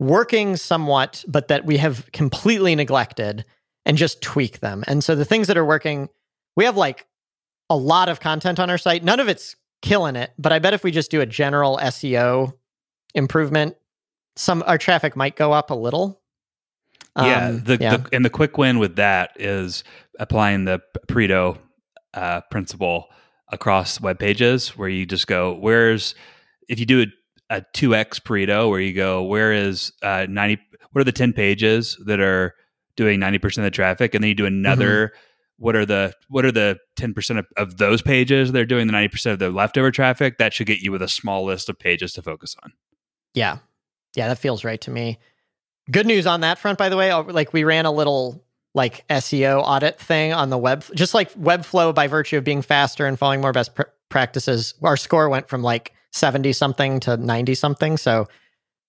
[0.00, 3.44] working somewhat, but that we have completely neglected
[3.86, 4.82] and just tweak them.
[4.88, 6.08] And so the things that are working,
[6.56, 7.06] we have like
[7.70, 9.04] a lot of content on our site.
[9.04, 12.52] None of it's killing it, but I bet if we just do a general SEO
[13.14, 13.76] improvement,
[14.36, 16.20] some our traffic might go up a little.
[17.16, 17.96] Yeah, um, the, yeah.
[17.98, 19.84] the and the quick win with that is
[20.18, 21.58] applying the Pareto
[22.14, 23.06] uh, principle
[23.48, 26.14] across web pages, where you just go, "Where's
[26.68, 27.06] if you do a,
[27.56, 30.60] a two x Pareto, where you go, where is uh, ninety?
[30.92, 32.54] What are the ten pages that are
[32.96, 35.28] doing ninety percent of the traffic, and then you do another." Mm-hmm
[35.62, 39.32] what are the what are the 10% of, of those pages they're doing the 90%
[39.32, 42.22] of the leftover traffic that should get you with a small list of pages to
[42.22, 42.72] focus on
[43.32, 43.58] yeah
[44.14, 45.18] yeah that feels right to me
[45.90, 48.44] good news on that front by the way like we ran a little
[48.74, 53.06] like seo audit thing on the web just like webflow by virtue of being faster
[53.06, 57.54] and following more best pr- practices our score went from like 70 something to 90
[57.54, 58.28] something so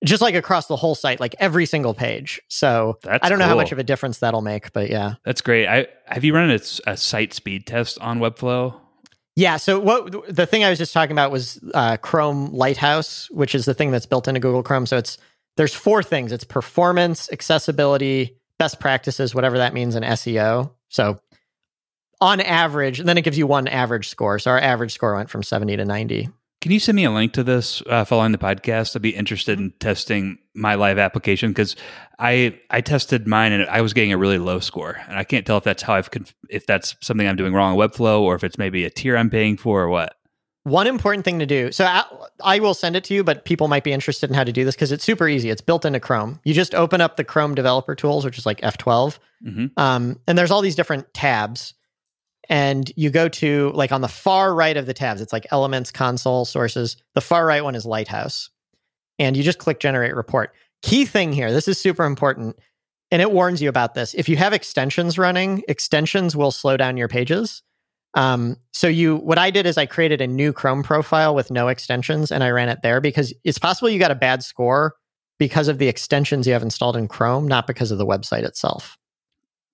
[0.03, 2.41] just like across the whole site, like every single page.
[2.49, 5.15] So That's I don't know how much of a difference that'll make, but yeah.
[5.25, 5.67] That's great.
[5.67, 8.79] I have you run a, a site speed test on Webflow?
[9.35, 9.57] Yeah.
[9.57, 13.65] So what the thing I was just talking about was uh, Chrome Lighthouse, which is
[13.65, 14.85] the thing that's built into Google Chrome.
[14.85, 15.17] So it's
[15.57, 20.71] there's four things: it's performance, accessibility, best practices, whatever that means, and SEO.
[20.89, 21.19] So
[22.21, 24.39] on average, and then it gives you one average score.
[24.39, 26.29] So our average score went from 70 to 90.
[26.63, 28.95] Can you send me a link to this uh, following the podcast?
[28.95, 31.75] I'd be interested in testing my live application because
[32.19, 35.45] I I tested mine and I was getting a really low score, and I can't
[35.45, 38.35] tell if that's how I've conf- if that's something I'm doing wrong on Webflow or
[38.35, 40.15] if it's maybe a tier I'm paying for or what.
[40.63, 41.73] One important thing to do.
[41.73, 42.05] So I,
[42.41, 44.63] I will send it to you, but people might be interested in how to do
[44.63, 45.49] this because it's super easy.
[45.49, 46.39] It's built into Chrome.
[46.45, 49.65] You just open up the Chrome developer tools, which is like F12, mm-hmm.
[49.75, 51.73] um, and there's all these different tabs
[52.49, 55.91] and you go to like on the far right of the tabs, it's like elements,
[55.91, 56.97] console, sources.
[57.15, 58.49] The far right one is Lighthouse.
[59.19, 60.53] And you just click generate report.
[60.81, 62.57] Key thing here, this is super important.
[63.11, 64.13] And it warns you about this.
[64.15, 67.61] If you have extensions running, extensions will slow down your pages.
[68.15, 71.67] Um, so you what I did is I created a new Chrome profile with no
[71.67, 74.95] extensions and I ran it there because it's possible you got a bad score
[75.39, 78.97] because of the extensions you have installed in Chrome, not because of the website itself.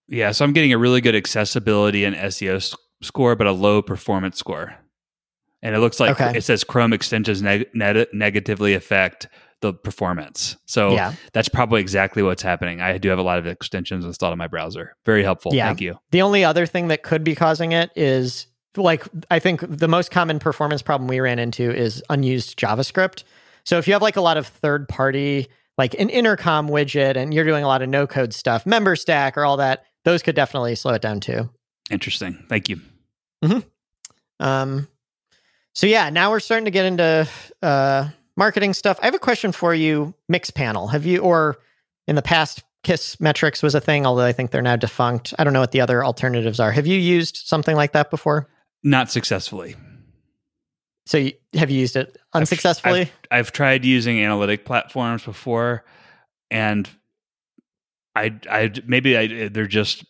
[0.09, 4.37] Yeah, so I'm getting a really good accessibility and SEO score, but a low performance
[4.37, 4.75] score.
[5.61, 6.37] And it looks like Okay.
[6.37, 9.27] it says Chrome extensions neg- neg- negatively affect
[9.61, 10.55] the performance.
[10.65, 11.13] So Yeah.
[11.33, 12.79] that's probably exactly what's happening.
[12.81, 14.95] I do have a lot of extensions installed in my browser.
[15.05, 15.53] Very helpful.
[15.53, 15.65] Yeah.
[15.67, 15.99] Thank you.
[16.11, 20.11] The only other thing that could be causing it is like I think the most
[20.11, 23.23] common performance problem we ran into is unused JavaScript.
[23.65, 27.33] So if you have like a lot of third party like an intercom widget and
[27.33, 30.75] you're doing a lot of no code stuff, Memberstack or all that, those could definitely
[30.75, 31.49] slow it down too.
[31.89, 32.43] Interesting.
[32.49, 32.79] Thank you.
[34.39, 34.88] Um
[35.73, 37.27] so yeah, now we're starting to get into
[37.62, 38.99] uh marketing stuff.
[39.01, 40.91] I have a question for you, Mixpanel.
[40.91, 41.57] Have you or
[42.07, 45.33] in the past KISSmetrics was a thing, although I think they're now defunct.
[45.38, 46.71] I don't know what the other alternatives are.
[46.71, 48.49] Have you used something like that before?
[48.83, 49.75] Not successfully.
[51.05, 53.12] So you, have you used it unsuccessfully?
[53.31, 55.83] I've tried using analytic platforms before,
[56.51, 56.88] and
[58.15, 60.05] I, I maybe I, they're just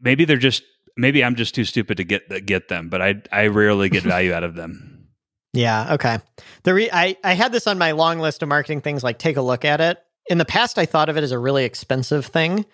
[0.00, 0.62] maybe they're just
[0.96, 4.32] maybe I'm just too stupid to get get them, but I I rarely get value
[4.32, 5.08] out of them.
[5.52, 5.94] yeah.
[5.94, 6.18] Okay.
[6.64, 9.02] The re- I I had this on my long list of marketing things.
[9.02, 9.98] Like, take a look at it.
[10.26, 12.66] In the past, I thought of it as a really expensive thing,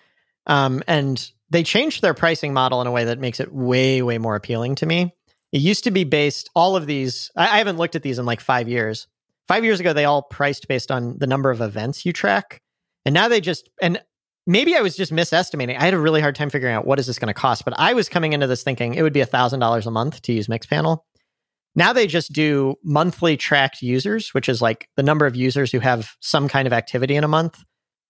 [0.45, 4.17] um, and they changed their pricing model in a way that makes it way way
[4.17, 5.13] more appealing to me.
[5.51, 7.31] It used to be based all of these.
[7.35, 9.07] I, I haven't looked at these in like five years.
[9.47, 12.61] Five years ago, they all priced based on the number of events you track,
[13.05, 14.01] and now they just and
[14.47, 15.77] maybe I was just misestimating.
[15.77, 17.73] I had a really hard time figuring out what is this going to cost, but
[17.77, 20.33] I was coming into this thinking it would be a thousand dollars a month to
[20.33, 20.99] use Mixpanel.
[21.75, 25.79] Now they just do monthly tracked users, which is like the number of users who
[25.79, 27.63] have some kind of activity in a month.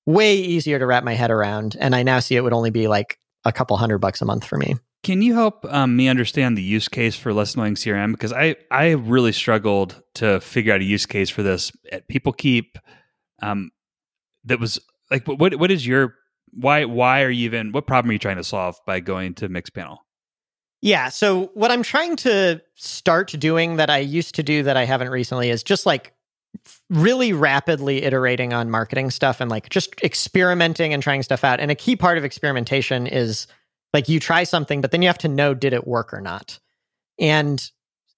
[0.05, 2.87] Way easier to wrap my head around, and I now see it would only be
[2.87, 4.75] like a couple hundred bucks a month for me.
[5.01, 8.11] Can you help um, me understand the use case for less annoying CRM?
[8.11, 11.71] Because I I really struggled to figure out a use case for this.
[12.11, 12.77] PeopleKeep,
[13.41, 13.71] um,
[14.45, 14.79] that was
[15.11, 16.15] like what what is your
[16.51, 19.49] why why are you even what problem are you trying to solve by going to
[19.49, 19.97] Mixpanel?
[20.81, 21.09] Yeah.
[21.09, 25.09] So what I'm trying to start doing that I used to do that I haven't
[25.09, 26.13] recently is just like
[26.89, 31.59] really rapidly iterating on marketing stuff and like just experimenting and trying stuff out.
[31.59, 33.47] And a key part of experimentation is
[33.93, 36.59] like you try something, but then you have to know did it work or not.
[37.19, 37.67] And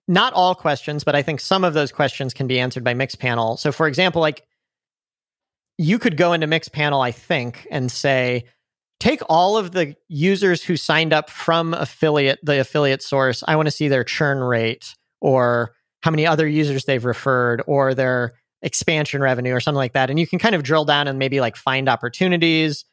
[0.08, 3.60] not all questions, but I think some of those questions can be answered by Mixpanel.
[3.60, 4.46] So for example, like
[5.78, 8.46] you could go into Mixpanel, I think, and say,
[9.00, 13.44] take all of the users who signed up from affiliate the affiliate source.
[13.48, 17.94] I want to see their churn rate or how many other users they've referred or
[17.94, 20.10] their expansion revenue or something like that.
[20.10, 22.86] And you can kind of drill down and maybe like find opportunities.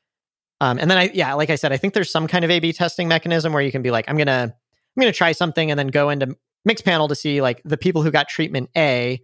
[0.61, 2.61] Um, and then i yeah like i said i think there's some kind of a
[2.61, 5.79] b testing mechanism where you can be like i'm gonna i'm gonna try something and
[5.79, 9.21] then go into Mixpanel to see like the people who got treatment a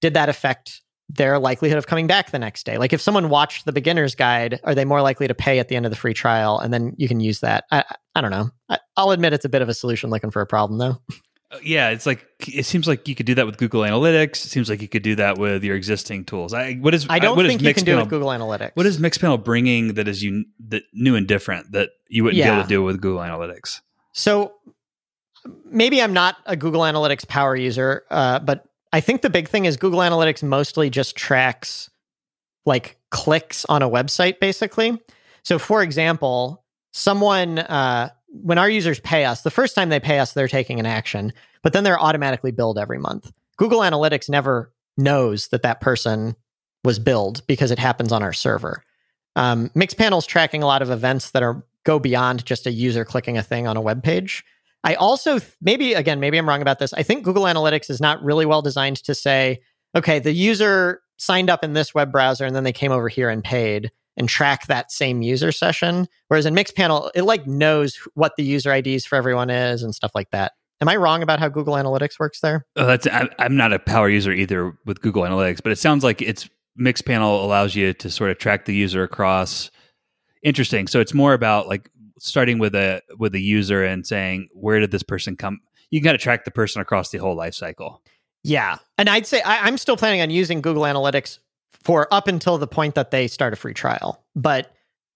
[0.00, 2.78] did that affect their likelihood of coming back the next day.
[2.78, 5.76] Like if someone watched the beginner's guide, are they more likely to pay at the
[5.76, 6.58] end of the free trial?
[6.58, 7.64] And then you can use that.
[7.70, 8.50] I, I don't know.
[8.68, 11.00] I, I'll admit it's a bit of a solution looking for a problem though.
[11.48, 14.44] Uh, yeah, it's like it seems like you could do that with Google Analytics.
[14.44, 16.52] It seems like you could do that with your existing tools.
[16.52, 18.72] I what is I don't what is think you can do it with Google Analytics.
[18.74, 22.48] What is Mixpanel bringing that is you that new and different that you wouldn't be
[22.48, 23.80] able to do with Google Analytics?
[24.10, 24.54] So
[25.66, 28.64] maybe I'm not a Google Analytics power user, uh, but
[28.96, 31.90] I think the big thing is Google Analytics mostly just tracks
[32.64, 34.98] like clicks on a website, basically.
[35.42, 40.18] So, for example, someone, uh, when our users pay us, the first time they pay
[40.18, 43.30] us, they're taking an action, but then they're automatically billed every month.
[43.58, 46.34] Google Analytics never knows that that person
[46.82, 48.82] was billed because it happens on our server.
[49.36, 53.36] Um, Mixpanel's tracking a lot of events that are go beyond just a user clicking
[53.36, 54.42] a thing on a web page.
[54.86, 56.92] I also maybe again maybe I'm wrong about this.
[56.92, 59.60] I think Google Analytics is not really well designed to say,
[59.96, 63.28] okay, the user signed up in this web browser and then they came over here
[63.28, 66.06] and paid and track that same user session.
[66.28, 70.12] Whereas in Mixpanel, it like knows what the user IDs for everyone is and stuff
[70.14, 70.52] like that.
[70.80, 72.64] Am I wrong about how Google Analytics works there?
[72.76, 76.04] Oh, that's I, I'm not a power user either with Google Analytics, but it sounds
[76.04, 79.72] like it's Mixpanel allows you to sort of track the user across.
[80.44, 80.86] Interesting.
[80.86, 84.90] So it's more about like starting with a with a user and saying where did
[84.90, 85.60] this person come.
[85.90, 88.02] You got to track the person across the whole life cycle.
[88.42, 88.78] Yeah.
[88.98, 91.38] And I'd say I, I'm still planning on using Google Analytics
[91.82, 94.24] for up until the point that they start a free trial.
[94.34, 94.72] But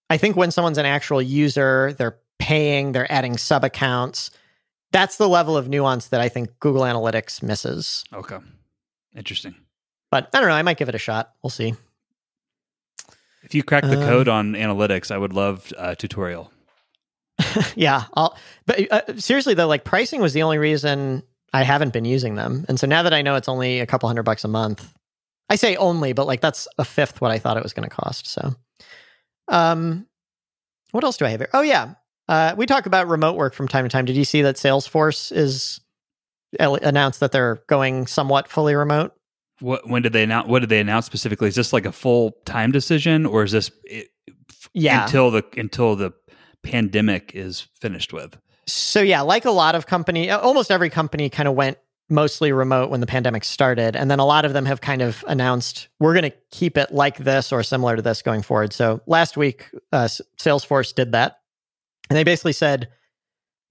[0.09, 4.31] I think when someone's an actual user, they're paying, they're adding sub accounts.
[4.91, 8.03] That's the level of nuance that I think Google Analytics misses.
[8.13, 8.37] Okay.
[9.15, 9.55] Interesting.
[10.09, 10.55] But I don't know.
[10.55, 11.33] I might give it a shot.
[11.41, 11.73] We'll see.
[13.43, 16.51] If you crack the Um, code on analytics, I would love a tutorial.
[17.75, 18.03] yeah.
[18.13, 21.23] I'll, but uh, seriously, though, like pricing was the only reason
[21.53, 22.65] I haven't been using them.
[22.67, 24.93] And so now that I know it's only a couple hundred bucks a month,
[25.49, 27.95] I say only, but like that's a fifth what I thought it was going to
[27.95, 28.27] cost.
[28.27, 28.55] So,
[29.47, 30.07] um,
[30.91, 31.49] what else do I have here?
[31.53, 31.95] Oh, yeah.
[32.27, 34.05] Uh, we talk about remote work from time to time.
[34.05, 35.81] Did you see that Salesforce is
[36.59, 39.13] announced that they're going somewhat fully remote?
[39.59, 40.47] What when did they announce?
[40.47, 41.47] What did they announce specifically?
[41.47, 44.07] Is this like a full time decision, or is this it,
[44.73, 46.11] yeah until the until the
[46.63, 48.37] pandemic is finished with?
[48.67, 51.77] So yeah, like a lot of company, almost every company kind of went
[52.09, 55.23] mostly remote when the pandemic started, and then a lot of them have kind of
[55.27, 58.73] announced we're going to keep it like this or similar to this going forward.
[58.73, 61.39] So last week, uh, Salesforce did that,
[62.09, 62.89] and they basically said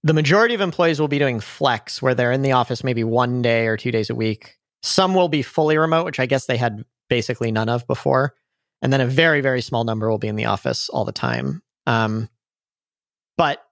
[0.03, 3.43] the majority of employees will be doing flex, where they're in the office maybe one
[3.43, 4.57] day or two days a week.
[4.83, 8.35] Some will be fully remote, which I guess they had basically none of before.
[8.81, 11.63] And then a very, very small number will be in the office all the time.
[11.87, 12.31] Um,
[13.41, 13.65] but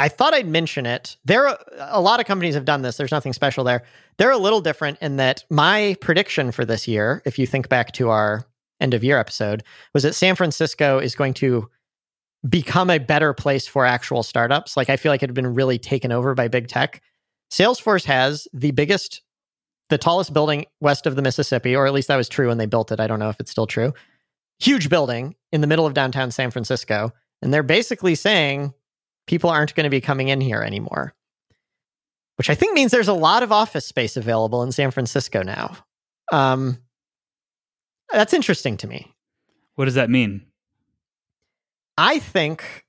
[0.00, 1.16] I thought I'd mention it.
[1.24, 2.96] There, are, a lot of companies have done this.
[2.96, 3.84] There's nothing special there.
[4.18, 7.92] They're a little different in that my prediction for this year, if you think back
[7.92, 8.48] to our
[8.80, 9.62] end of year episode,
[9.94, 11.70] was that San Francisco is going to
[12.48, 14.76] become a better place for actual startups.
[14.76, 17.00] Like I feel like it had been really taken over by big tech.
[17.52, 19.22] Salesforce has the biggest
[19.88, 22.66] the tallest building west of the Mississippi, or at least that was true when they
[22.66, 22.98] built it.
[22.98, 23.94] I don't know if it's still true.
[24.58, 27.12] Huge building in the middle of downtown San Francisco.
[27.40, 28.74] And they're basically saying
[29.26, 31.14] people aren't going to be coming in here anymore,
[32.36, 35.76] which I think means there's a lot of office space available in San Francisco now.
[36.32, 36.78] Um,
[38.12, 39.12] that's interesting to me.
[39.74, 40.46] What does that mean?
[41.98, 42.86] I think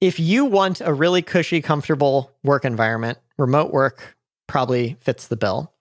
[0.00, 5.72] if you want a really cushy, comfortable work environment, remote work probably fits the bill.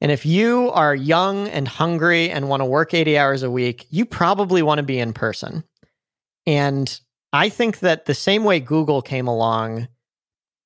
[0.00, 3.86] And if you are young and hungry and want to work 80 hours a week,
[3.90, 5.64] you probably want to be in person.
[6.46, 7.00] And
[7.32, 9.88] I think that the same way Google came along,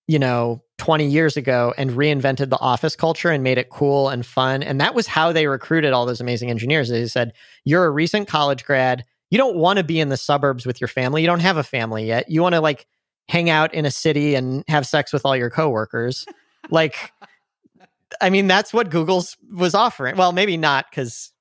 [0.06, 4.26] you know, 20 years ago and reinvented the office culture and made it cool and
[4.26, 4.62] fun.
[4.62, 6.88] And that was how they recruited all those amazing engineers.
[6.88, 7.32] They said,
[7.64, 9.04] You're a recent college grad.
[9.30, 11.22] You don't want to be in the suburbs with your family.
[11.22, 12.28] You don't have a family yet.
[12.30, 12.86] You want to like
[13.28, 16.26] hang out in a city and have sex with all your coworkers.
[16.70, 17.12] like,
[18.20, 20.16] I mean, that's what Google's was offering.
[20.16, 21.32] Well, maybe not because,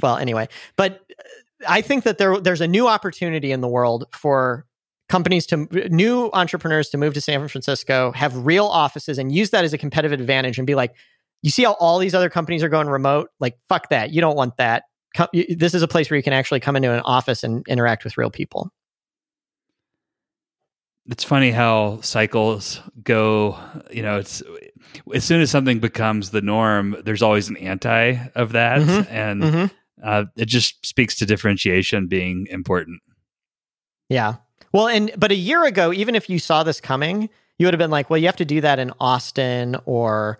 [0.00, 0.48] well, anyway.
[0.76, 1.22] But uh,
[1.68, 4.66] I think that there there's a new opportunity in the world for
[5.08, 5.56] companies to
[5.90, 9.78] new entrepreneurs to move to San Francisco, have real offices, and use that as a
[9.78, 10.94] competitive advantage, and be like,
[11.42, 13.30] you see how all these other companies are going remote?
[13.38, 14.12] Like, fuck that.
[14.12, 14.84] You don't want that.
[15.32, 18.16] this is a place where you can actually come into an office and interact with
[18.16, 18.72] real people
[21.06, 23.58] it's funny how cycles go
[23.90, 24.42] you know it's
[25.14, 29.14] as soon as something becomes the norm there's always an anti of that mm-hmm.
[29.14, 29.74] and mm-hmm.
[30.04, 33.00] Uh, it just speaks to differentiation being important
[34.08, 34.34] yeah
[34.72, 37.78] well and but a year ago even if you saw this coming you would have
[37.78, 40.38] been like well you have to do that in austin or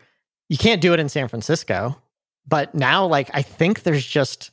[0.49, 2.01] you can't do it in san francisco
[2.47, 4.51] but now like i think there's just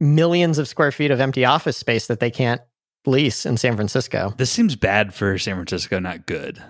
[0.00, 2.60] millions of square feet of empty office space that they can't
[3.06, 4.34] lease in San Francisco.
[4.36, 6.62] This seems bad for San Francisco, not good.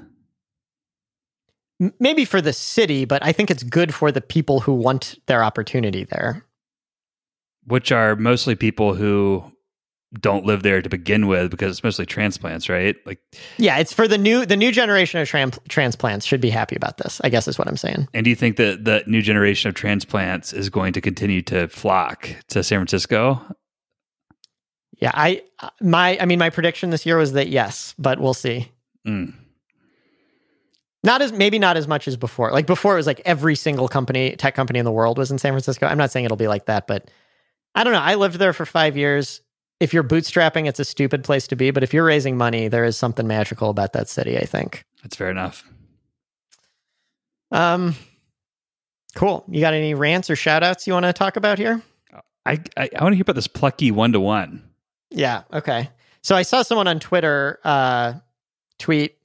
[1.98, 5.42] Maybe for the city, but I think it's good for the people who want their
[5.42, 6.43] opportunity there.
[7.66, 9.44] Which are mostly people who
[10.20, 12.96] don't live there to begin with because it's mostly transplants, right?
[13.05, 13.18] Like
[13.59, 16.98] Yeah, it's for the new the new generation of tran- transplants should be happy about
[16.98, 17.20] this.
[17.24, 18.09] I guess is what I'm saying.
[18.14, 21.68] And do you think that the new generation of transplants is going to continue to
[21.68, 23.40] flock to San Francisco
[25.00, 25.42] yeah, I
[25.81, 28.70] my I mean my prediction this year was that yes, but we'll see.
[29.07, 29.35] Mm.
[31.03, 32.50] Not as maybe not as much as before.
[32.53, 35.38] Like before, it was like every single company, tech company in the world was in
[35.38, 35.87] San Francisco.
[35.87, 37.11] I'm not saying it'll be like that, but
[37.75, 38.01] I don't know.
[38.01, 39.41] I lived there for five years.
[39.81, 41.71] If you're bootstrapping, it's a stupid place to be.
[41.71, 44.39] But if you're raising money, there is something magical about that city.
[44.39, 45.69] I think that's fair enough.
[47.51, 47.95] Um,
[49.15, 49.45] cool.
[49.49, 51.83] You got any rants or shout outs you want to talk about here?
[52.47, 54.63] I I, I want to hear about this plucky one to one.
[55.11, 55.43] Yeah.
[55.53, 55.89] Okay.
[56.23, 58.15] So I saw someone on Twitter uh,
[58.79, 59.19] tweet.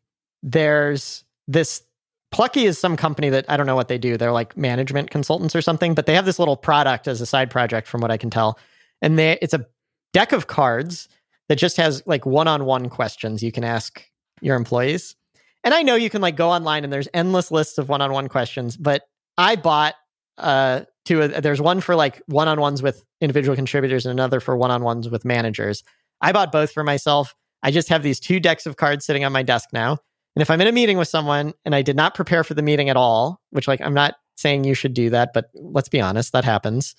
[0.43, 1.83] There's this
[2.31, 4.15] Plucky is some company that I don't know what they do.
[4.15, 7.49] They're like management consultants or something, but they have this little product as a side
[7.49, 8.59] project, from what I can tell.
[9.01, 9.65] And they it's a
[10.13, 11.09] deck of cards
[11.47, 14.03] that just has like one-on-one questions you can ask
[14.41, 15.15] your employees.
[15.63, 18.77] And I know you can like go online and there's endless lists of one-on-one questions,
[18.77, 19.03] but
[19.37, 19.95] I bought
[20.37, 25.09] uh to a, there's one for like one-on-ones with individual contributors and another for one-on-ones
[25.09, 25.83] with managers.
[26.21, 27.35] I bought both for myself.
[27.63, 29.97] I just have these two decks of cards sitting on my desk now.
[30.39, 32.61] And if I'm in a meeting with someone and I did not prepare for the
[32.61, 35.99] meeting at all, which like I'm not saying you should do that, but let's be
[35.99, 36.95] honest, that happens.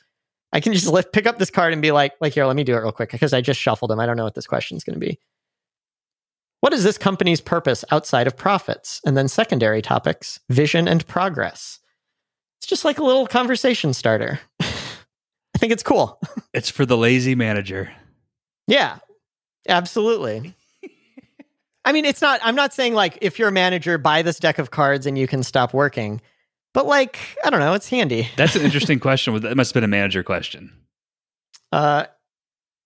[0.53, 2.65] I can just lift, pick up this card and be like, like here, let me
[2.65, 3.99] do it real quick because I just shuffled them.
[3.99, 5.19] I don't know what this question is going to be.
[6.61, 9.01] What is this company's purpose outside of profits?
[9.07, 11.79] And then secondary topics, vision and progress.
[12.61, 14.39] It's just like a little conversation starter.
[14.61, 16.21] I think it's cool.
[16.53, 17.91] it's for the lazy manager.
[18.67, 18.99] Yeah,
[19.67, 20.55] absolutely.
[21.85, 22.41] I mean, it's not.
[22.43, 25.27] I'm not saying like if you're a manager, buy this deck of cards and you
[25.27, 26.21] can stop working.
[26.73, 27.75] But like, I don't know.
[27.75, 28.29] It's handy.
[28.37, 29.39] That's an interesting question.
[29.41, 30.73] That must have been a manager question.
[31.73, 32.07] Uh,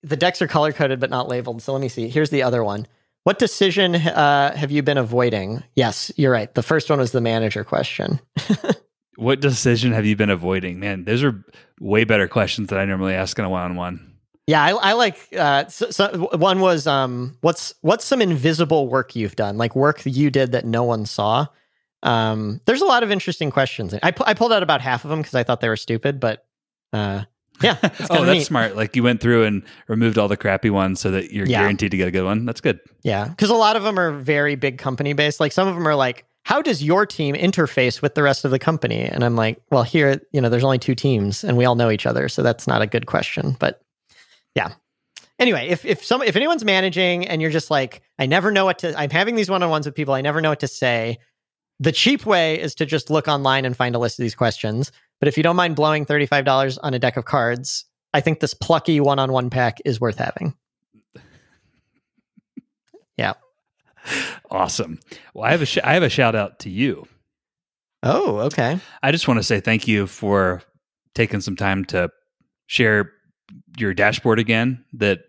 [0.03, 1.63] the decks are color coded but not labeled.
[1.63, 2.09] So let me see.
[2.09, 2.87] Here's the other one.
[3.25, 5.65] What decision uh, have you been avoiding?
[5.75, 6.55] Yes, you're right.
[6.55, 8.21] The first one was the manager question.
[9.17, 10.79] what decision have you been avoiding?
[10.79, 11.43] Man, those are
[11.81, 14.14] way better questions than I normally ask in a one-on-one.
[14.47, 15.29] Yeah, I, I like.
[15.37, 20.03] Uh, so, so one was, um, what's what's some invisible work you've done, like work
[20.05, 21.47] you did that no one saw.
[22.03, 23.95] Um, there's a lot of interesting questions.
[24.03, 26.21] I pu- I pulled out about half of them because I thought they were stupid,
[26.21, 26.45] but
[26.93, 27.25] uh,
[27.63, 27.79] yeah.
[27.83, 28.47] oh, that's neat.
[28.47, 28.77] smart.
[28.77, 31.61] Like you went through and removed all the crappy ones so that you're yeah.
[31.61, 32.45] guaranteed to get a good one.
[32.45, 32.81] That's good.
[33.03, 35.41] Yeah, because a lot of them are very big company based.
[35.41, 38.51] Like some of them are like, how does your team interface with the rest of
[38.51, 39.03] the company?
[39.03, 41.91] And I'm like, well, here, you know, there's only two teams and we all know
[41.91, 43.57] each other, so that's not a good question.
[43.59, 43.81] But
[44.55, 44.73] yeah.
[45.39, 48.79] Anyway, if if some if anyone's managing and you're just like, I never know what
[48.81, 51.19] to I'm having these one-on-ones with people, I never know what to say.
[51.81, 54.93] The cheap way is to just look online and find a list of these questions.
[55.19, 58.55] But if you don't mind blowing $35 on a deck of cards, I think this
[58.55, 60.55] plucky one-on-one pack is worth having.
[63.17, 63.33] yeah.
[64.51, 65.01] Awesome.
[65.33, 67.09] Well, I have a sh- I have a shout out to you.
[68.05, 68.79] Oh, okay.
[69.03, 70.63] I just want to say thank you for
[71.15, 72.11] taking some time to
[72.67, 73.13] share
[73.79, 75.21] your dashboard again that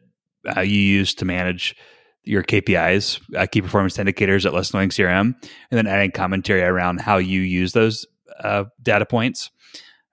[0.56, 1.76] uh, you use to manage
[2.24, 7.02] your KPIs, uh, key performance indicators at Less Annoying CRM, and then adding commentary around
[7.02, 8.06] how you use those
[8.40, 9.52] uh, data points.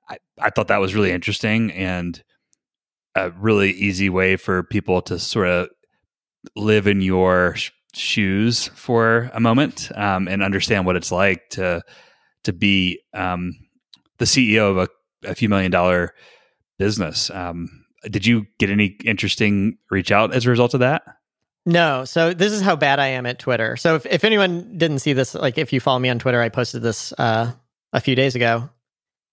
[0.08, 2.22] I, I thought that was really interesting and
[3.14, 5.68] a really easy way for people to sort of
[6.56, 11.82] live in your sh- shoes for a moment um, and understand what it's like to
[12.44, 13.52] to be um,
[14.18, 14.88] the CEO of a,
[15.28, 16.14] a few million dollar
[16.78, 17.30] business.
[17.30, 21.02] Um, did you get any interesting reach out as a result of that?
[21.64, 22.04] No.
[22.04, 23.76] So this is how bad I am at Twitter.
[23.76, 26.48] So if, if anyone didn't see this, like if you follow me on Twitter, I
[26.48, 27.52] posted this uh,
[27.92, 28.68] a few days ago.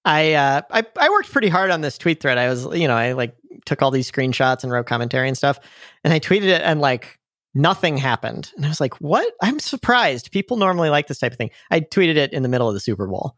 [0.06, 2.38] I, uh, I I worked pretty hard on this tweet thread.
[2.38, 5.60] I was, you know, I like took all these screenshots and wrote commentary and stuff,
[6.04, 7.20] and I tweeted it, and like
[7.54, 8.52] nothing happened.
[8.56, 9.32] And I was like, "What?
[9.42, 10.32] I'm surprised.
[10.32, 12.80] People normally like this type of thing." I tweeted it in the middle of the
[12.80, 13.36] Super Bowl,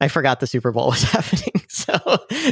[0.00, 1.94] I forgot the Super Bowl was happening, so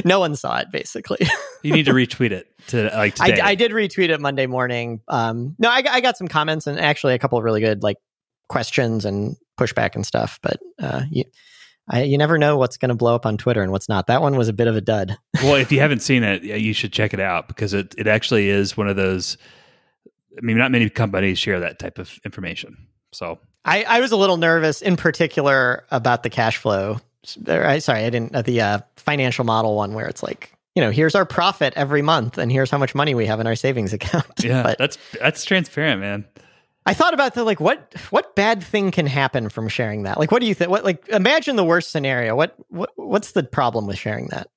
[0.05, 0.71] no one saw it.
[0.71, 1.17] Basically,
[1.63, 3.39] you need to retweet it to like today.
[3.41, 5.01] I, I did retweet it Monday morning.
[5.07, 7.97] Um, no, I, I, got some comments and actually a couple of really good like
[8.47, 10.39] questions and pushback and stuff.
[10.43, 11.23] But uh, you,
[11.89, 14.07] I, you never know what's going to blow up on Twitter and what's not.
[14.07, 15.17] That one was a bit of a dud.
[15.43, 18.49] well, if you haven't seen it, you should check it out because it it actually
[18.49, 19.37] is one of those.
[20.37, 22.77] I mean, not many companies share that type of information.
[23.11, 28.09] So I, I was a little nervous, in particular, about the cash flow sorry, I
[28.09, 31.73] didn't uh, the uh, financial model one where it's like you know here's our profit
[31.75, 34.25] every month and here's how much money we have in our savings account.
[34.41, 36.25] Yeah, but that's that's transparent, man.
[36.85, 40.17] I thought about the like what what bad thing can happen from sharing that.
[40.17, 40.71] Like, what do you think?
[40.71, 42.35] What like imagine the worst scenario.
[42.35, 44.49] What what what's the problem with sharing that?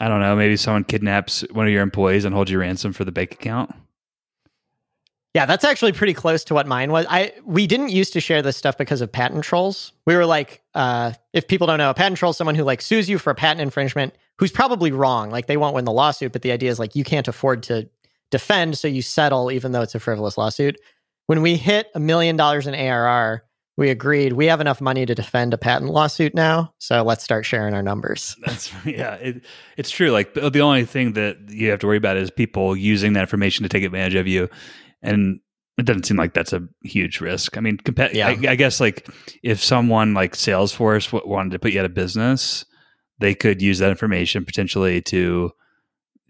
[0.00, 0.36] I don't know.
[0.36, 3.74] Maybe someone kidnaps one of your employees and holds you ransom for the bank account.
[5.38, 7.06] Yeah, that's actually pretty close to what mine was.
[7.08, 9.92] I we didn't used to share this stuff because of patent trolls.
[10.04, 12.82] We were like, uh, if people don't know, a patent troll is someone who like
[12.82, 15.30] sues you for a patent infringement, who's probably wrong.
[15.30, 17.88] Like they won't win the lawsuit, but the idea is like you can't afford to
[18.32, 20.76] defend, so you settle even though it's a frivolous lawsuit.
[21.28, 23.44] When we hit a million dollars in ARR,
[23.76, 27.46] we agreed we have enough money to defend a patent lawsuit now, so let's start
[27.46, 28.34] sharing our numbers.
[28.44, 29.44] That's yeah, it,
[29.76, 30.10] it's true.
[30.10, 33.62] Like the only thing that you have to worry about is people using that information
[33.62, 34.48] to take advantage of you
[35.02, 35.40] and
[35.78, 37.56] it doesn't seem like that's a huge risk.
[37.56, 38.28] I mean, compa- yeah.
[38.28, 39.08] I, I, guess like
[39.42, 42.64] if someone like Salesforce w- wanted to put you out of business,
[43.20, 45.52] they could use that information potentially to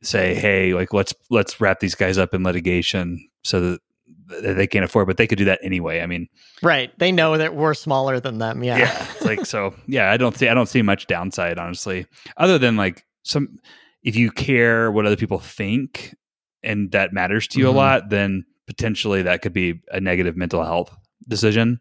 [0.03, 3.81] say, "Hey, like let's let's wrap these guys up in litigation so that."
[4.29, 6.01] they can't afford, but they could do that anyway.
[6.01, 6.29] I mean,
[6.63, 6.97] right?
[6.99, 8.63] They know that we're smaller than them.
[8.63, 9.07] Yeah, yeah.
[9.13, 9.75] It's like so.
[9.87, 10.49] Yeah, I don't see.
[10.49, 12.07] I don't see much downside, honestly,
[12.37, 13.59] other than like some.
[14.03, 16.15] If you care what other people think,
[16.63, 17.75] and that matters to you mm-hmm.
[17.75, 20.95] a lot, then potentially that could be a negative mental health
[21.27, 21.81] decision.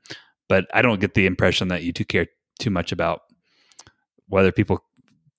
[0.49, 2.27] But I don't get the impression that you two care
[2.59, 3.21] too much about
[4.29, 4.79] whether people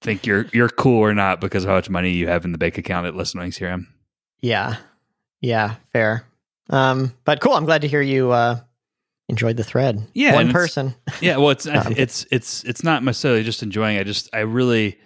[0.00, 2.58] think you're you're cool or not because of how much money you have in the
[2.58, 3.86] bank account at Less Annoying CRM.
[4.40, 4.76] Yeah,
[5.40, 6.24] yeah, fair.
[6.70, 7.54] Um, but cool.
[7.54, 8.60] I'm glad to hear you uh,
[9.28, 10.06] enjoyed the thread.
[10.12, 10.94] Yeah, one person.
[11.22, 13.98] yeah, well, it's it's it's it's not necessarily just enjoying.
[13.98, 14.98] I just I really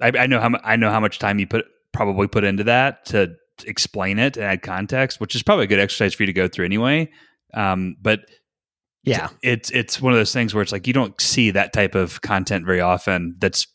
[0.00, 3.06] I, I know how I know how much time you put probably put into that
[3.06, 3.34] to
[3.64, 6.48] explain it and add context, which is probably a good exercise for you to go
[6.48, 7.10] through anyway.
[7.54, 8.20] Um, but
[9.04, 11.94] yeah, it's it's one of those things where it's like you don't see that type
[11.94, 13.36] of content very often.
[13.38, 13.66] That's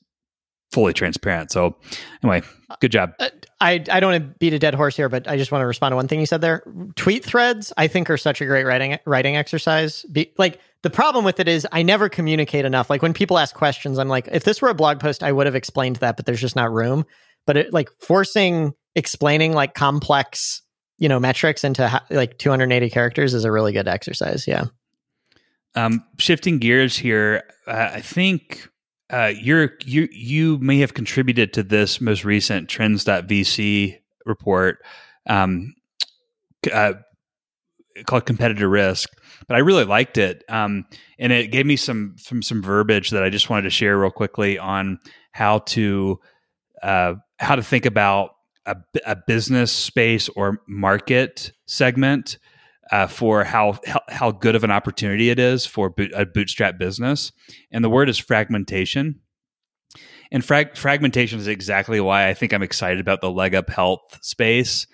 [0.72, 1.52] fully transparent.
[1.52, 1.78] So
[2.24, 2.42] anyway,
[2.82, 3.14] good job.
[3.20, 3.30] Uh,
[3.62, 5.68] I I don't want to beat a dead horse here, but I just want to
[5.68, 6.64] respond to one thing you said there.
[6.96, 10.04] Tweet threads, I think, are such a great writing writing exercise.
[10.12, 12.90] Be, like the problem with it is I never communicate enough.
[12.90, 15.46] Like when people ask questions, I'm like, if this were a blog post, I would
[15.46, 17.06] have explained that, but there's just not room.
[17.46, 20.62] But it, like forcing explaining like complex,
[20.98, 24.48] you know, metrics into like 280 characters is a really good exercise.
[24.48, 24.66] Yeah.
[25.76, 28.70] Um, shifting gears here, uh, I think
[29.10, 34.80] uh, you're you you may have contributed to this most recent trends.vc report
[35.28, 35.76] um,
[36.72, 36.94] uh,
[38.08, 39.10] called competitor risk
[39.48, 40.86] but i really liked it um,
[41.20, 44.10] and it gave me some some some verbiage that i just wanted to share real
[44.10, 44.98] quickly on
[45.32, 46.20] how to
[46.82, 48.32] uh, how to think about
[48.66, 52.38] a, a business space or market segment
[52.92, 56.78] uh, for how, how, how good of an opportunity it is for boot, a bootstrap
[56.78, 57.32] business,
[57.72, 59.20] and the word is fragmentation.
[60.32, 64.20] And frag- fragmentation is exactly why I think I'm excited about the leg up health
[64.22, 64.88] space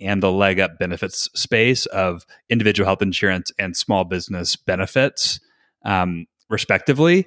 [0.00, 5.40] and the leg up benefits space of individual health insurance and small business benefits,
[5.84, 7.26] um, respectively.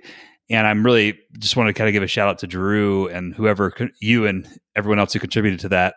[0.49, 3.33] And I'm really just want to kind of give a shout out to Drew and
[3.35, 5.95] whoever you and everyone else who contributed to that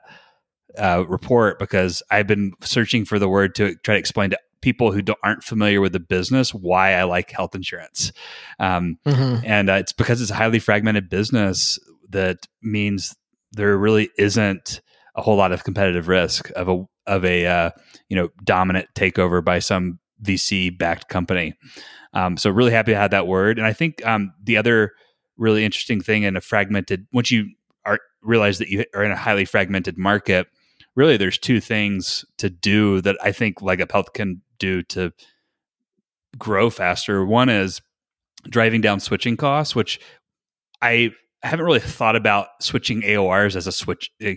[0.79, 4.93] uh, report because I've been searching for the word to try to explain to people
[4.93, 8.13] who aren't familiar with the business why I like health insurance.
[8.59, 9.45] Um, mm-hmm.
[9.45, 11.79] And uh, it's because it's a highly fragmented business
[12.11, 13.15] that means
[13.53, 14.81] there really isn't
[15.15, 17.71] a whole lot of competitive risk of a of a uh,
[18.09, 21.55] you know dominant takeover by some VC backed company.
[22.15, 23.59] Um, so really happy to have that word.
[23.59, 24.93] And I think um, the other
[25.37, 27.51] really interesting thing in a fragmented once you
[27.85, 30.47] are realize that you are in a highly fragmented market
[30.95, 35.13] really there's two things to do that I think Leg Up Health can do to
[36.39, 37.25] grow faster.
[37.25, 37.81] One is
[38.49, 40.01] driving down switching costs, which
[40.81, 41.11] I
[41.43, 44.37] haven't really thought about switching AORs as a switch eh,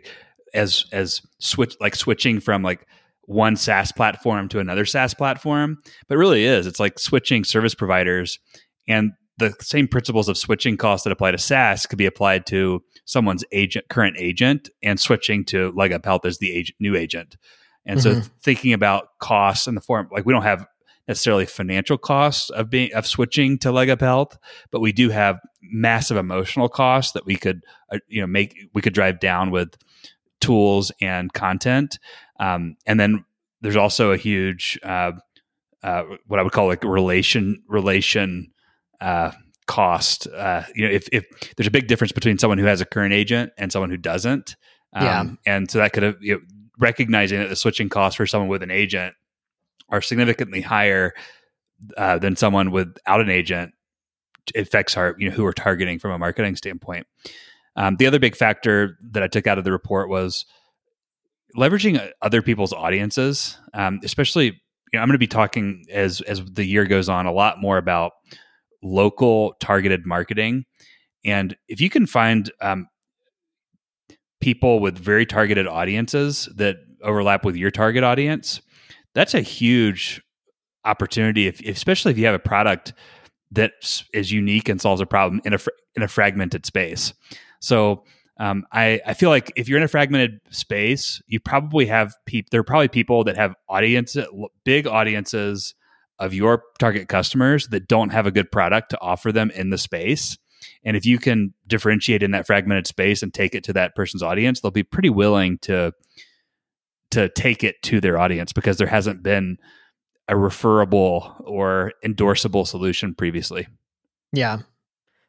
[0.54, 2.88] as as switch like switching from like
[3.28, 6.68] one SaaS platform to another SaaS platform, but really is.
[6.68, 8.40] It's like switching service providers
[8.88, 12.82] and the same principles of switching costs that apply to SaaS could be applied to
[13.06, 17.36] someone's agent, current agent, and switching to Leg Up Health as the agent, new agent.
[17.86, 18.22] And mm-hmm.
[18.22, 20.66] so, thinking about costs in the form, like we don't have
[21.08, 24.38] necessarily financial costs of being of switching to Leg Up Health,
[24.72, 27.62] but we do have massive emotional costs that we could,
[27.92, 29.76] uh, you know, make we could drive down with
[30.42, 31.98] tools and content.
[32.40, 33.26] Um, and then
[33.62, 35.14] there's also a huge, uh,
[35.84, 38.52] uh, what I would call like relation relation
[39.02, 39.32] uh,
[39.68, 40.28] cost.
[40.28, 41.26] Uh, you know, if, if
[41.56, 44.56] there's a big difference between someone who has a current agent and someone who doesn't,
[44.94, 45.26] um, yeah.
[45.46, 46.42] and so that could have you know,
[46.80, 49.14] recognizing that the switching costs for someone with an agent
[49.90, 51.14] are significantly higher
[51.98, 53.74] uh, than someone without an agent
[54.56, 57.08] affects our you know who we're targeting from a marketing standpoint.
[57.76, 60.46] Um, the other big factor that I took out of the report was
[61.58, 64.62] leveraging other people's audiences, um, especially.
[64.94, 67.60] You know, I'm going to be talking as as the year goes on a lot
[67.60, 68.14] more about
[68.84, 70.64] local targeted marketing.
[71.26, 72.88] And if you can find um,
[74.40, 78.62] people with very targeted audiences that overlap with your target audience,
[79.16, 80.22] that's a huge
[80.86, 81.48] opportunity.
[81.48, 82.94] If, especially if you have a product
[83.52, 83.72] that
[84.14, 85.60] is unique and solves a problem in a
[85.96, 87.14] in a fragmented space.
[87.60, 88.04] So
[88.38, 92.50] um, I, I feel like if you're in a fragmented space, you probably have people.
[92.52, 94.18] There are probably people that have audience,
[94.64, 95.74] big audiences
[96.20, 99.78] of your target customers that don't have a good product to offer them in the
[99.78, 100.38] space.
[100.84, 104.24] And if you can differentiate in that fragmented space and take it to that person's
[104.24, 105.94] audience, they'll be pretty willing to
[107.12, 109.58] to take it to their audience because there hasn't been
[110.28, 113.68] a referable or endorsable solution previously.
[114.34, 114.60] Yeah.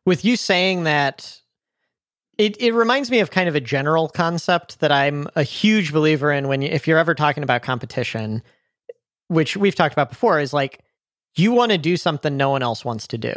[0.04, 1.38] With you saying that
[2.38, 6.30] it, it reminds me of kind of a general concept that I'm a huge believer
[6.30, 8.42] in when you, if you're ever talking about competition
[9.28, 10.80] which we've talked about before, is like
[11.36, 13.34] you want to do something no one else wants to do.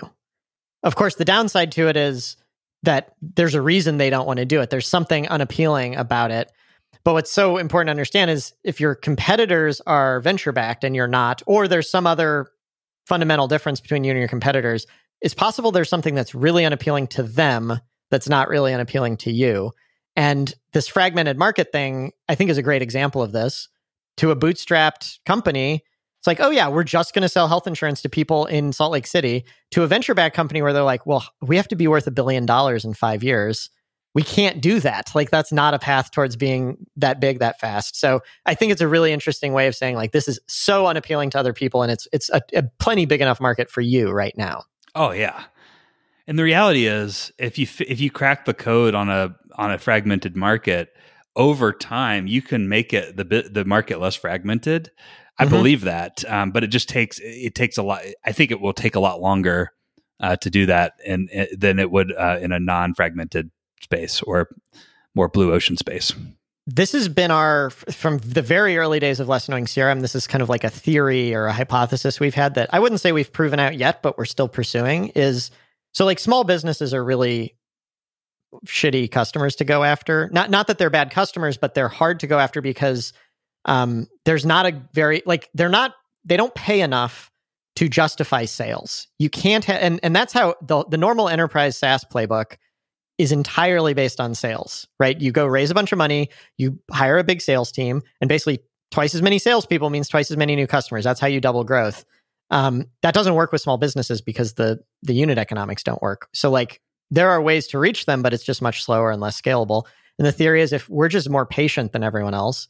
[0.84, 2.38] Of course, the downside to it is
[2.84, 4.70] that there's a reason they don't want to do it.
[4.70, 6.52] There's something unappealing about it.
[7.04, 11.08] But what's so important to understand is if your competitors are venture backed and you're
[11.08, 12.48] not, or there's some other
[13.06, 14.86] fundamental difference between you and your competitors,
[15.22, 17.80] it's possible there's something that's really unappealing to them
[18.10, 19.72] that's not really unappealing to you.
[20.16, 23.70] And this fragmented market thing, I think, is a great example of this
[24.20, 25.82] to a bootstrapped company,
[26.20, 28.92] it's like, oh yeah, we're just going to sell health insurance to people in Salt
[28.92, 29.46] Lake City.
[29.72, 32.12] To a venture backed company where they're like, well, we have to be worth a
[32.12, 33.70] billion dollars in five years.
[34.14, 35.12] We can't do that.
[35.16, 37.98] Like that's not a path towards being that big that fast.
[37.98, 41.30] So I think it's a really interesting way of saying like this is so unappealing
[41.30, 44.36] to other people, and it's it's a, a plenty big enough market for you right
[44.36, 44.64] now.
[44.96, 45.44] Oh yeah,
[46.30, 49.80] And the reality is, if you if you crack the code on a on a
[49.80, 50.96] fragmented market
[51.36, 54.92] over time, you can make it the bit the market less fragmented.
[55.40, 55.56] I mm-hmm.
[55.56, 58.04] believe that, um, but it just takes it takes a lot.
[58.24, 59.72] I think it will take a lot longer
[60.20, 63.50] uh, to do that, and than it would uh, in a non fragmented
[63.82, 64.50] space or
[65.16, 66.14] more blue ocean space
[66.68, 70.28] this has been our from the very early days of less annoying crm this is
[70.28, 73.34] kind of like a theory or a hypothesis we've had that i wouldn't say we've
[73.34, 75.50] proven out yet but we're still pursuing is
[75.94, 77.56] so like small businesses are really
[78.66, 82.28] shitty customers to go after not not that they're bad customers but they're hard to
[82.28, 83.14] go after because
[83.66, 85.94] um there's not a very like they're not
[86.26, 87.30] they don't pay enough
[87.76, 92.04] to justify sales you can't ha- and and that's how the the normal enterprise SaaS
[92.04, 92.56] playbook
[93.20, 95.20] is entirely based on sales, right?
[95.20, 98.60] You go raise a bunch of money, you hire a big sales team, and basically
[98.92, 101.04] twice as many salespeople means twice as many new customers.
[101.04, 102.06] That's how you double growth.
[102.52, 106.28] Um, that doesn't work with small businesses because the the unit economics don't work.
[106.34, 106.82] So like
[107.12, 109.86] there are ways to reach them, but it's just much slower and less scalable.
[110.18, 112.68] And the theory is if we're just more patient than everyone else,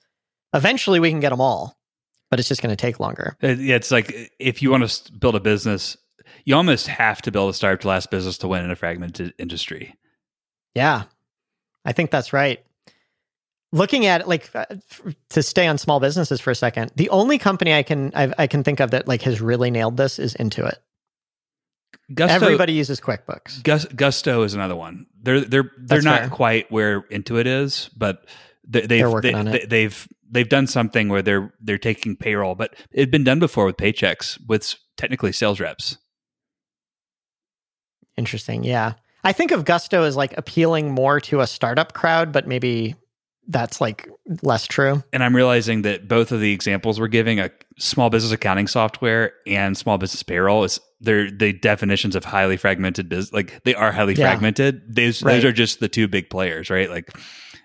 [0.53, 1.77] eventually we can get them all,
[2.29, 3.35] but it's just going to take longer.
[3.43, 5.97] Uh, yeah, it's like if you want to build a business,
[6.45, 9.33] you almost have to build a startup to last business to win in a fragmented
[9.37, 9.95] industry.
[10.75, 11.03] Yeah,
[11.85, 12.63] I think that's right.
[13.71, 14.65] Looking at like uh,
[15.29, 18.47] to stay on small businesses for a second, the only company I can I've, i
[18.47, 20.75] can think of that like has really nailed this is Intuit.
[22.13, 23.61] Gusto, Everybody uses QuickBooks.
[23.63, 25.05] Gus, Gusto is another one.
[25.21, 26.29] They're they're they're That's not fair.
[26.29, 28.25] quite where Intuit is, but
[28.67, 29.51] they, they've they're working they, on it.
[29.51, 33.65] They, they've they've done something where they're they're taking payroll, but it'd been done before
[33.65, 35.97] with Paychex with technically sales reps.
[38.17, 38.63] Interesting.
[38.63, 38.93] Yeah.
[39.23, 42.95] I think of Gusto as like appealing more to a startup crowd, but maybe
[43.49, 44.07] that's like
[44.43, 45.03] less true.
[45.11, 49.33] And I'm realizing that both of the examples we're giving, a small business accounting software
[49.47, 53.33] and small business payroll, is they're the definitions of highly fragmented business.
[53.33, 54.29] Like they are highly yeah.
[54.29, 54.95] fragmented.
[54.95, 55.33] Those right.
[55.33, 56.89] those are just the two big players, right?
[56.89, 57.09] Like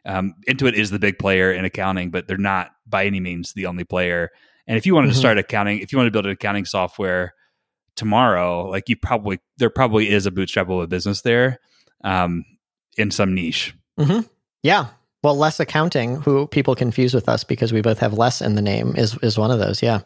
[0.07, 3.67] um, Intuit is the big player in accounting, but they're not by any means the
[3.67, 4.31] only player.
[4.67, 5.15] And if you wanted mm-hmm.
[5.15, 7.35] to start accounting, if you want to build an accounting software
[7.95, 11.59] tomorrow, like you probably there probably is a bootstrap of a business there
[12.03, 12.47] um,
[12.97, 13.75] in some niche.
[14.01, 14.27] Mm-hmm.
[14.63, 14.87] Yeah.
[15.25, 18.63] Well, less accounting, who people confuse with us because we both have less in the
[18.63, 19.83] name, is is one of those.
[19.83, 20.01] Yeah.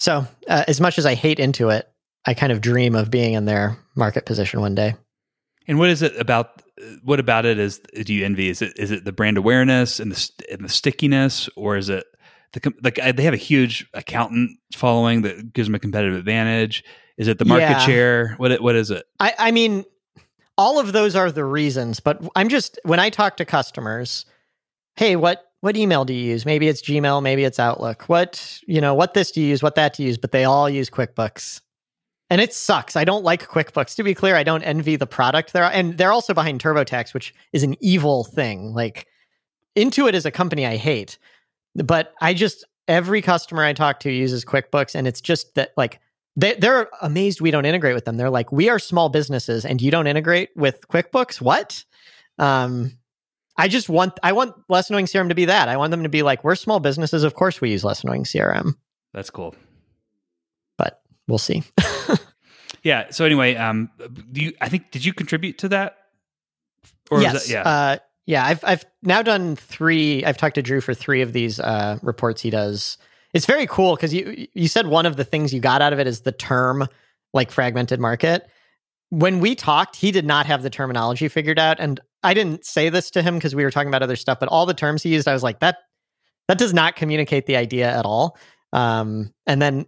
[0.00, 1.82] So, uh, as much as I hate Intuit,
[2.24, 4.94] I kind of dream of being in their market position one day.
[5.68, 6.62] And what is it about?
[7.02, 8.48] What about it is do you envy?
[8.48, 12.06] Is it is it the brand awareness and the and the stickiness, or is it
[12.54, 16.82] the like they have a huge accountant following that gives them a competitive advantage.
[17.18, 17.78] Is it the market yeah.
[17.80, 18.34] share?
[18.38, 19.04] What what is it?
[19.20, 19.84] I, I mean,
[20.56, 24.26] all of those are the reasons, but I'm just when I talk to customers,
[24.96, 26.44] hey, what what email do you use?
[26.44, 28.04] Maybe it's Gmail, maybe it's Outlook.
[28.04, 29.62] What you know, what this do you use?
[29.62, 30.18] What that do you use?
[30.18, 31.60] But they all use QuickBooks.
[32.30, 32.96] And it sucks.
[32.96, 33.94] I don't like QuickBooks.
[33.96, 35.64] To be clear, I don't envy the product there.
[35.64, 38.72] And they're also behind TurboTax, which is an evil thing.
[38.72, 39.06] Like
[39.76, 41.18] Intuit is a company I hate.
[41.74, 46.00] But I just every customer I talk to uses QuickBooks, and it's just that like
[46.36, 48.16] they they're amazed we don't integrate with them.
[48.16, 51.40] They're like, we are small businesses, and you don't integrate with QuickBooks.
[51.40, 51.84] What?
[52.38, 52.92] Um,
[53.56, 55.68] I just want I want Less Annoying CRM to be that.
[55.68, 57.22] I want them to be like, we're small businesses.
[57.22, 58.74] Of course, we use Less Annoying CRM.
[59.12, 59.54] That's cool.
[60.76, 61.62] But we'll see.
[62.82, 63.10] yeah.
[63.10, 63.90] So anyway, um,
[64.32, 64.52] do you?
[64.60, 65.98] I think did you contribute to that?
[67.10, 67.46] Or yes.
[67.46, 67.62] That, yeah.
[67.62, 70.24] Uh, yeah, I've I've now done three.
[70.24, 72.98] I've talked to Drew for three of these uh, reports he does.
[73.34, 75.98] It's very cool because you you said one of the things you got out of
[75.98, 76.88] it is the term
[77.32, 78.48] like fragmented market.
[79.10, 82.88] When we talked, he did not have the terminology figured out, and I didn't say
[82.88, 84.40] this to him because we were talking about other stuff.
[84.40, 85.78] But all the terms he used, I was like, that
[86.48, 88.38] that does not communicate the idea at all.
[88.72, 89.86] Um, and then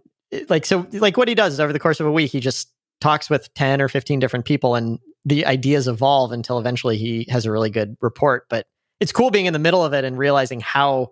[0.49, 2.71] like so, like what he does is over the course of a week, he just
[2.99, 7.45] talks with 10 or 15 different people and the ideas evolve until eventually he has
[7.45, 8.45] a really good report.
[8.49, 8.65] But
[8.99, 11.09] it's cool being in the middle of it and realizing how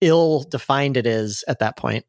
[0.00, 2.04] ill defined it is at that point.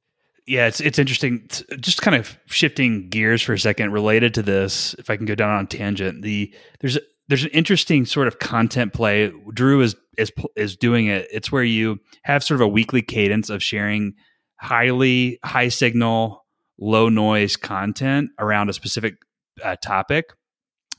[0.46, 1.48] Yeah, it's it's interesting.
[1.80, 5.36] Just kind of shifting gears for a second, related to this, if I can go
[5.36, 6.24] down on tangent.
[6.24, 9.32] The there's there's an interesting sort of content play.
[9.54, 11.28] Drew is is is doing it.
[11.32, 14.16] It's where you have sort of a weekly cadence of sharing
[14.60, 16.46] highly high signal,
[16.80, 19.16] low noise content around a specific
[19.64, 20.34] uh, topic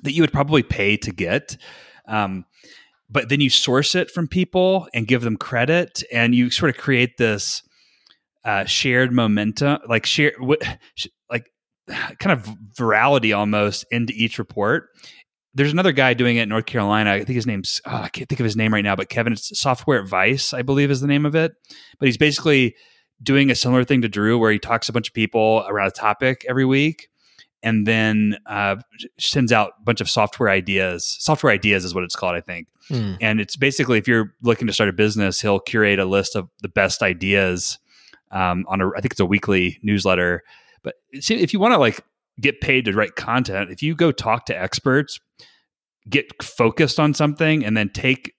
[0.02, 1.56] that you would probably pay to get.
[2.06, 2.44] Um,
[3.10, 6.80] but then you source it from people and give them credit, and you sort of
[6.80, 7.62] create this
[8.44, 10.32] uh, shared momentum, like share,
[11.30, 11.50] like
[12.18, 12.48] kind of
[12.78, 14.88] virality almost into each report.
[15.52, 17.10] There's another guy doing it in North Carolina.
[17.10, 19.32] I think his name's oh, I can't think of his name right now, but Kevin
[19.32, 21.52] it's Software Advice, I believe, is the name of it.
[21.98, 22.76] But he's basically
[23.22, 25.88] doing a similar thing to Drew, where he talks to a bunch of people around
[25.88, 27.08] a topic every week,
[27.62, 28.76] and then uh,
[29.18, 31.04] sends out a bunch of software ideas.
[31.20, 32.68] Software ideas is what it's called, I think.
[32.88, 33.18] Mm.
[33.20, 36.48] And it's basically if you're looking to start a business, he'll curate a list of
[36.62, 37.78] the best ideas
[38.30, 38.88] um, on a.
[38.88, 40.42] I think it's a weekly newsletter.
[40.82, 42.00] But see, if you want to like
[42.40, 45.20] get paid to write content, if you go talk to experts,
[46.08, 48.34] get focused on something, and then take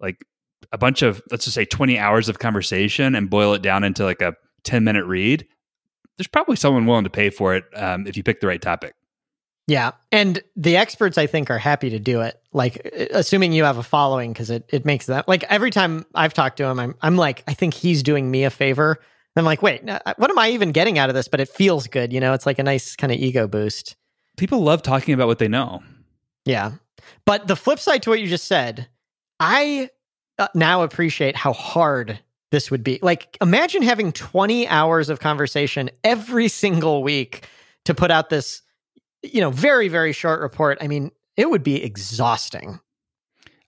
[0.00, 0.24] like
[0.72, 4.04] a bunch of let's just say 20 hours of conversation and boil it down into
[4.04, 4.34] like a
[4.64, 5.46] 10 minute read
[6.16, 8.94] there's probably someone willing to pay for it um, if you pick the right topic.
[9.68, 9.92] Yeah.
[10.10, 12.40] And the experts, I think, are happy to do it.
[12.52, 16.34] Like, assuming you have a following, because it, it makes that, like, every time I've
[16.34, 18.98] talked to him, I'm, I'm like, I think he's doing me a favor.
[19.36, 21.28] I'm like, wait, what am I even getting out of this?
[21.28, 22.12] But it feels good.
[22.12, 23.96] You know, it's like a nice kind of ego boost.
[24.36, 25.82] People love talking about what they know.
[26.44, 26.72] Yeah.
[27.24, 28.88] But the flip side to what you just said,
[29.40, 29.90] I
[30.38, 32.18] uh, now appreciate how hard
[32.52, 33.00] this would be.
[33.02, 37.48] Like, imagine having 20 hours of conversation every single week
[37.86, 38.62] to put out this,
[39.22, 40.78] you know, very, very short report.
[40.80, 42.78] I mean, it would be exhausting.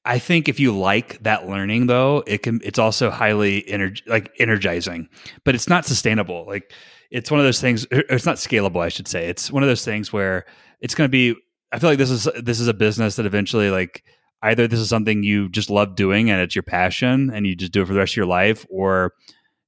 [0.05, 4.31] I think if you like that learning though, it can it's also highly ener- like
[4.39, 5.09] energizing,
[5.45, 6.45] but it's not sustainable.
[6.47, 6.71] Like
[7.11, 9.29] it's one of those things er, it's not scalable, I should say.
[9.29, 10.45] It's one of those things where
[10.83, 11.35] it's going to be
[11.73, 14.05] I feel like this is this is a business that eventually like
[14.45, 17.73] either this is something you just love doing and it's your passion and you just
[17.73, 19.13] do it for the rest of your life, or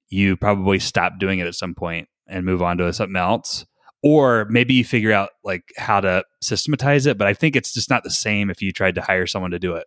[0.09, 3.64] you probably stop doing it at some point and move on to something else.
[4.03, 7.91] Or maybe you figure out like how to systematize it, but I think it's just
[7.91, 9.87] not the same if you tried to hire someone to do it.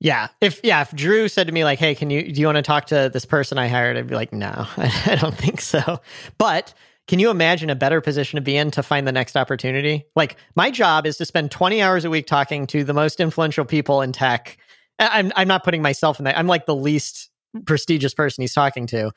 [0.00, 0.28] Yeah.
[0.40, 2.62] If yeah, if Drew said to me like, "Hey, can you do you want to
[2.62, 6.00] talk to this person I hired?" I'd be like, "No, I don't think so."
[6.36, 6.72] But
[7.08, 10.04] can you imagine a better position to be in to find the next opportunity?
[10.14, 13.64] Like my job is to spend 20 hours a week talking to the most influential
[13.64, 14.58] people in tech.
[14.98, 16.38] I'm I'm not putting myself in that.
[16.38, 17.30] I'm like the least
[17.66, 19.10] prestigious person he's talking to.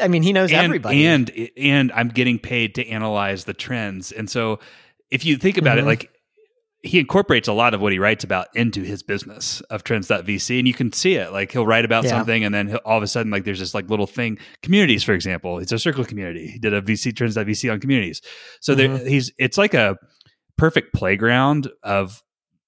[0.00, 1.06] I mean, he knows and, everybody.
[1.06, 4.10] And and I'm getting paid to analyze the trends.
[4.10, 4.60] And so
[5.10, 5.86] if you think about mm-hmm.
[5.86, 6.19] it like
[6.82, 10.66] he incorporates a lot of what he writes about into his business of trends.vc and
[10.66, 11.30] you can see it.
[11.30, 12.10] Like he'll write about yeah.
[12.10, 14.38] something and then all of a sudden like there's this like little thing.
[14.62, 16.46] Communities for example it's a circle community.
[16.46, 18.22] He did a vc trends.vc on communities.
[18.60, 18.96] So mm-hmm.
[18.96, 19.96] there, he's it's like a
[20.56, 22.22] perfect playground of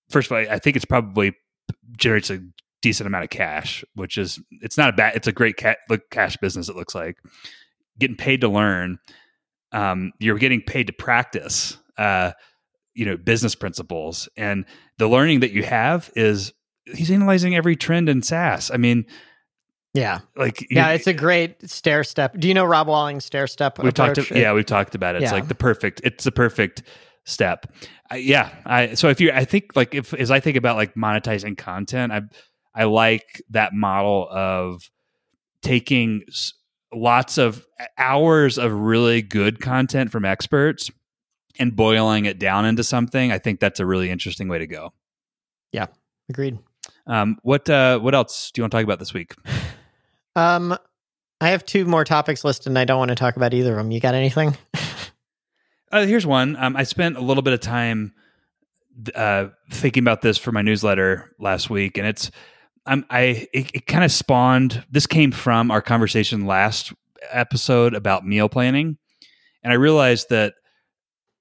[0.09, 1.35] first of all i think it's probably
[1.99, 2.41] generates a
[2.81, 5.77] decent amount of cash which is it's not a bad it's a great ca-
[6.11, 7.19] cash business it looks like.
[7.99, 8.99] Getting paid to learn
[9.73, 12.33] um, you're getting paid to practice uh,
[12.95, 14.65] you know business principles and
[14.99, 16.53] the learning that you have is
[16.85, 18.71] he's analyzing every trend in SaaS.
[18.71, 19.07] I mean,
[19.95, 22.39] yeah, like yeah, it's a great stair step.
[22.39, 23.79] Do you know Rob Walling's stair step?
[23.79, 24.17] We've approach?
[24.17, 24.29] talked.
[24.29, 25.23] To, yeah, we've talked about it.
[25.23, 26.01] It's like the perfect.
[26.03, 26.83] It's the perfect
[27.25, 27.67] step.
[28.11, 28.51] Uh, yeah.
[28.65, 32.13] I so if you, I think like if as I think about like monetizing content,
[32.13, 32.23] I
[32.75, 34.83] I like that model of
[35.61, 36.23] taking
[36.95, 37.67] lots of
[37.99, 40.91] hours of really good content from experts
[41.59, 44.93] and boiling it down into something, I think that's a really interesting way to go.
[45.73, 45.87] Yeah,
[46.29, 46.59] agreed.
[47.07, 49.35] Um, what uh, what else do you want to talk about this week?
[50.35, 50.77] Um,
[51.43, 53.77] I have two more topics listed, and I don't want to talk about either of
[53.77, 53.91] them.
[53.91, 54.57] You got anything?
[55.93, 56.57] uh, here's one.
[56.57, 58.15] Um, I spent a little bit of time
[59.15, 62.31] uh, thinking about this for my newsletter last week, and it's
[62.87, 64.85] um, I it, it kind of spawned.
[64.91, 66.93] This came from our conversation last
[67.31, 68.97] episode about meal planning,
[69.63, 70.55] and I realized that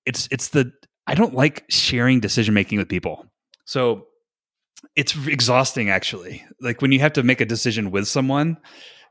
[0.06, 0.72] it's it's the
[1.08, 3.26] I don't like sharing decision making with people.
[3.66, 4.08] So
[4.96, 6.44] it's exhausting actually.
[6.62, 8.58] Like when you have to make a decision with someone,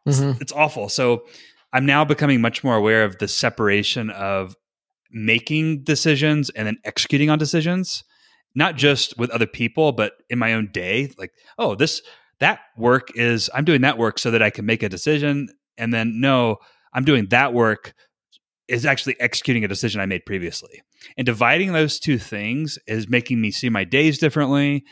[0.07, 0.30] mm-hmm.
[0.30, 0.88] it's, it's awful.
[0.88, 1.24] So
[1.72, 4.57] I'm now becoming much more aware of the separation of
[5.11, 8.05] making decisions and then executing on decisions,
[8.55, 11.12] not just with other people, but in my own day.
[11.18, 12.03] Like, oh, this
[12.41, 15.93] that work is I'm doing that work so that I can make a decision, and
[15.93, 16.57] then no,
[16.93, 17.95] I'm doing that work
[18.71, 20.83] is actually executing a decision I made previously.
[21.16, 24.85] And dividing those two things is making me see my days differently.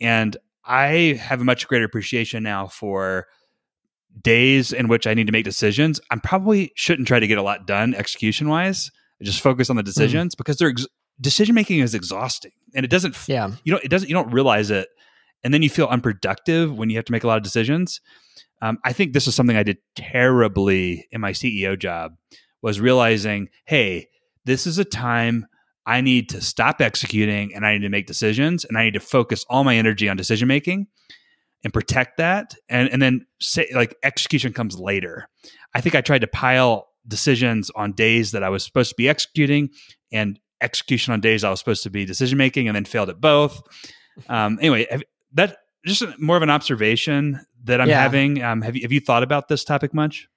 [0.00, 3.26] And I have a much greater appreciation now for
[4.22, 6.00] days in which I need to make decisions.
[6.10, 8.92] I probably shouldn't try to get a lot done execution wise.
[9.20, 9.86] Just focus on the hmm.
[9.86, 10.38] decisions mm.
[10.38, 10.86] because they're ex-
[11.20, 14.70] decision making is exhausting and it doesn't, yeah, you know, it doesn't, you don't realize
[14.70, 14.88] it.
[15.42, 18.00] And then you feel unproductive when you have to make a lot of decisions.
[18.60, 22.12] Um, I think this is something I did terribly in my CEO job
[22.64, 24.08] was realizing, hey,
[24.46, 25.46] this is a time
[25.84, 29.00] I need to stop executing and I need to make decisions and I need to
[29.00, 30.86] focus all my energy on decision making
[31.62, 32.54] and protect that.
[32.70, 35.28] And, and then say like execution comes later.
[35.74, 39.10] I think I tried to pile decisions on days that I was supposed to be
[39.10, 39.68] executing
[40.10, 43.20] and execution on days I was supposed to be decision making and then failed at
[43.20, 43.60] both.
[44.26, 44.86] Um, anyway,
[45.34, 48.00] that just more of an observation that I'm yeah.
[48.00, 48.42] having.
[48.42, 50.28] Um, have you, have you thought about this topic much?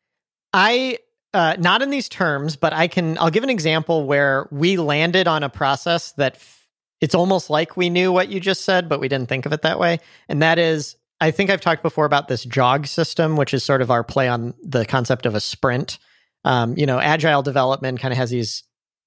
[0.51, 0.97] I
[1.37, 3.15] uh, not in these terms, but I can.
[3.19, 6.67] I'll give an example where we landed on a process that f-
[6.99, 9.61] it's almost like we knew what you just said, but we didn't think of it
[9.61, 9.99] that way.
[10.27, 13.83] And that is, I think I've talked before about this jog system, which is sort
[13.83, 15.99] of our play on the concept of a sprint.
[16.43, 18.63] Um, you know, agile development kind of has these.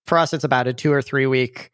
[0.07, 1.73] For us, it's about a two or three week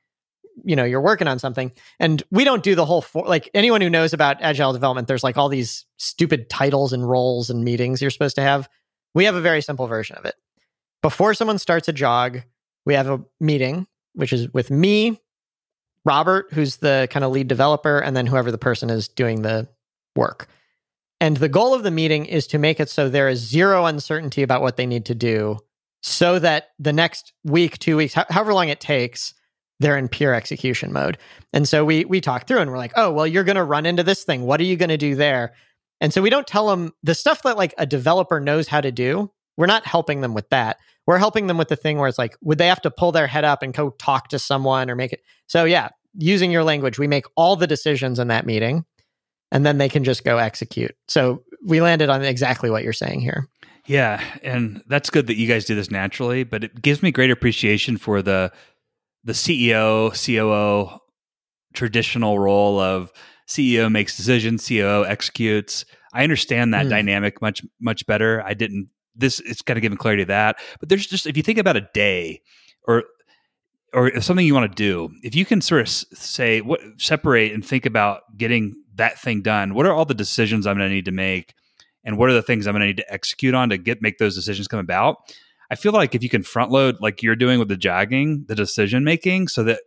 [0.64, 3.82] you know you're working on something and we don't do the whole for, like anyone
[3.82, 8.00] who knows about agile development there's like all these stupid titles and roles and meetings
[8.00, 8.66] you're supposed to have
[9.14, 10.34] we have a very simple version of it
[11.02, 12.42] before someone starts a jog
[12.84, 15.20] we have a meeting which is with me
[16.04, 19.68] robert who's the kind of lead developer and then whoever the person is doing the
[20.14, 20.48] work
[21.20, 24.42] and the goal of the meeting is to make it so there is zero uncertainty
[24.42, 25.58] about what they need to do
[26.02, 29.34] so that the next week two weeks however long it takes
[29.80, 31.18] they're in pure execution mode.
[31.52, 33.86] And so we we talk through and we're like, "Oh, well you're going to run
[33.86, 34.42] into this thing.
[34.42, 35.54] What are you going to do there?"
[36.00, 38.92] And so we don't tell them the stuff that like a developer knows how to
[38.92, 39.30] do.
[39.56, 40.78] We're not helping them with that.
[41.06, 43.26] We're helping them with the thing where it's like, would they have to pull their
[43.26, 45.22] head up and go talk to someone or make it?
[45.46, 48.84] So yeah, using your language, we make all the decisions in that meeting
[49.52, 50.94] and then they can just go execute.
[51.08, 53.48] So we landed on exactly what you're saying here.
[53.86, 57.30] Yeah, and that's good that you guys do this naturally, but it gives me great
[57.30, 58.52] appreciation for the
[59.22, 61.00] the CEO, COO
[61.74, 63.12] traditional role of
[63.46, 65.84] CEO makes decisions, COO executes.
[66.12, 66.90] I understand that mm.
[66.90, 68.42] dynamic much much better.
[68.42, 70.58] I didn't this it's kind of giving clarity to that.
[70.80, 72.42] But there's just if you think about a day
[72.86, 73.04] or
[73.92, 77.64] or something you want to do, if you can sort of say what separate and
[77.64, 81.06] think about getting that thing done, what are all the decisions I'm going to need
[81.06, 81.54] to make
[82.04, 84.18] and what are the things I'm going to need to execute on to get make
[84.18, 85.16] those decisions come about?
[85.70, 88.54] I feel like if you can front load like you're doing with the jogging, the
[88.54, 89.80] decision making, so that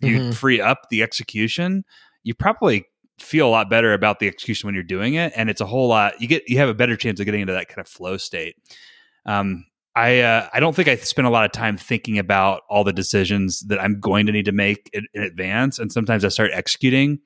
[0.00, 0.30] you mm-hmm.
[0.30, 1.84] free up the execution,
[2.22, 2.84] you probably
[3.20, 5.88] feel a lot better about the execution when you're doing it, and it's a whole
[5.88, 6.20] lot.
[6.20, 8.56] You get you have a better chance of getting into that kind of flow state.
[9.26, 12.84] Um, I uh, I don't think I spend a lot of time thinking about all
[12.84, 16.28] the decisions that I'm going to need to make in, in advance, and sometimes I
[16.28, 17.18] start executing,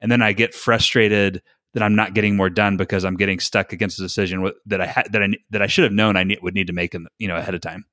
[0.00, 1.42] and then I get frustrated
[1.74, 4.86] that I'm not getting more done because I'm getting stuck against a decision that I
[4.86, 7.04] had that I that I should have known I need, would need to make in
[7.04, 7.84] the, you know ahead of time.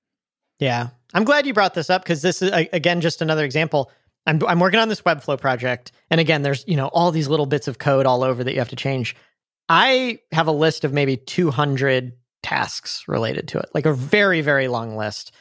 [0.59, 3.91] Yeah, I'm glad you brought this up because this is again just another example.
[4.27, 7.45] I'm I'm working on this Webflow project, and again, there's you know all these little
[7.45, 9.15] bits of code all over that you have to change.
[9.69, 12.13] I have a list of maybe 200
[12.43, 15.31] tasks related to it, like a very very long list,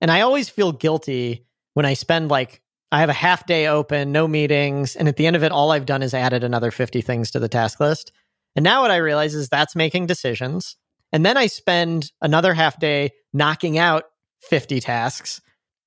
[0.00, 2.60] and I always feel guilty when I spend like
[2.92, 4.94] I have a half day open, no meetings.
[4.94, 7.40] And at the end of it, all I've done is added another 50 things to
[7.40, 8.12] the task list.
[8.54, 10.76] And now what I realize is that's making decisions.
[11.12, 14.04] And then I spend another half day knocking out
[14.42, 15.40] 50 tasks.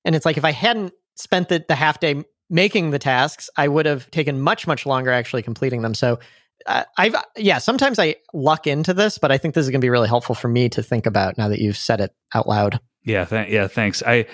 [0.04, 3.68] And it's like if I hadn't spent the, the half day making the tasks, I
[3.68, 5.94] would have taken much, much longer actually completing them.
[5.94, 6.18] So
[6.66, 9.84] uh, I've, yeah, sometimes I luck into this, but I think this is going to
[9.84, 12.80] be really helpful for me to think about now that you've said it out loud.
[13.04, 13.24] Yeah.
[13.24, 13.68] Th- yeah.
[13.68, 14.02] Thanks.
[14.06, 14.26] I,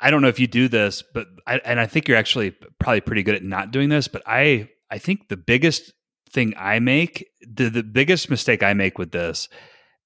[0.00, 3.00] I don't know if you do this, but I, and I think you're actually probably
[3.00, 4.08] pretty good at not doing this.
[4.08, 5.92] But I I think the biggest
[6.30, 9.48] thing I make the the biggest mistake I make with this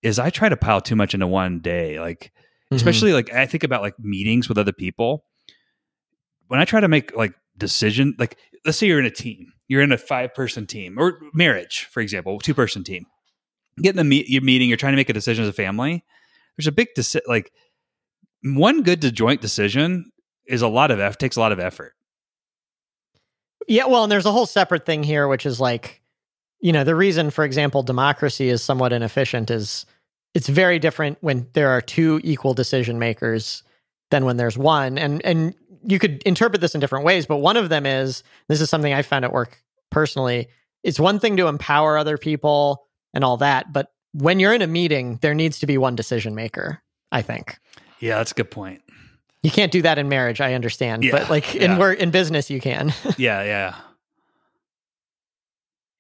[0.03, 2.01] is I try to pile too much into one day.
[2.01, 2.77] Like mm-hmm.
[2.77, 5.25] especially like I think about like meetings with other people.
[6.53, 8.37] When I try to make like decision, like
[8.67, 12.01] let's say you're in a team, you're in a five person team or marriage, for
[12.01, 13.07] example, two person team.
[13.79, 16.05] getting in the meet, meeting, you're trying to make a decision as a family.
[16.59, 17.51] There's a big deci- like
[18.43, 20.13] one good to joint decision
[20.47, 21.95] is a lot of effort takes a lot of effort
[23.69, 26.03] yeah well and there's a whole separate thing here which is like
[26.61, 29.87] you know the reason for example democracy is somewhat inefficient is
[30.35, 33.63] it's very different when there are two equal decision makers
[34.11, 37.57] than when there's one and and you could interpret this in different ways but one
[37.57, 40.49] of them is this is something i found at work personally
[40.83, 44.67] it's one thing to empower other people and all that but when you're in a
[44.67, 47.59] meeting there needs to be one decision maker i think
[48.03, 48.83] yeah, that's a good point.
[49.45, 51.79] You can't do that in marriage, I understand, yeah, but like in yeah.
[51.79, 52.93] work in business you can.
[53.17, 53.77] yeah, yeah.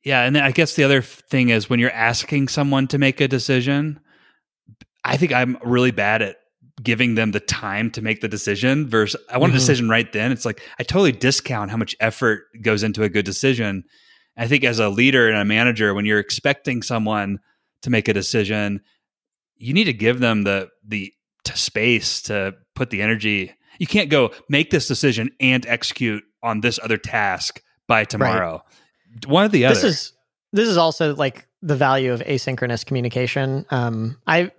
[0.02, 3.20] Yeah, and then I guess the other thing is when you're asking someone to make
[3.20, 4.00] a decision,
[5.04, 6.38] I think I'm really bad at
[6.82, 9.56] giving them the time to make the decision versus I want mm-hmm.
[9.56, 10.32] a decision right then.
[10.32, 13.84] It's like I totally discount how much effort goes into a good decision.
[14.36, 17.40] I think as a leader and a manager, when you're expecting someone
[17.82, 18.80] to make a decision,
[19.56, 21.12] you need to give them the the
[21.44, 23.52] to space to put the energy.
[23.78, 28.62] You can't go make this decision and execute on this other task by tomorrow.
[29.14, 29.26] Right.
[29.26, 29.74] One or the other.
[29.74, 30.12] This is
[30.52, 33.66] this is also like the value of asynchronous communication.
[33.70, 34.52] Um, I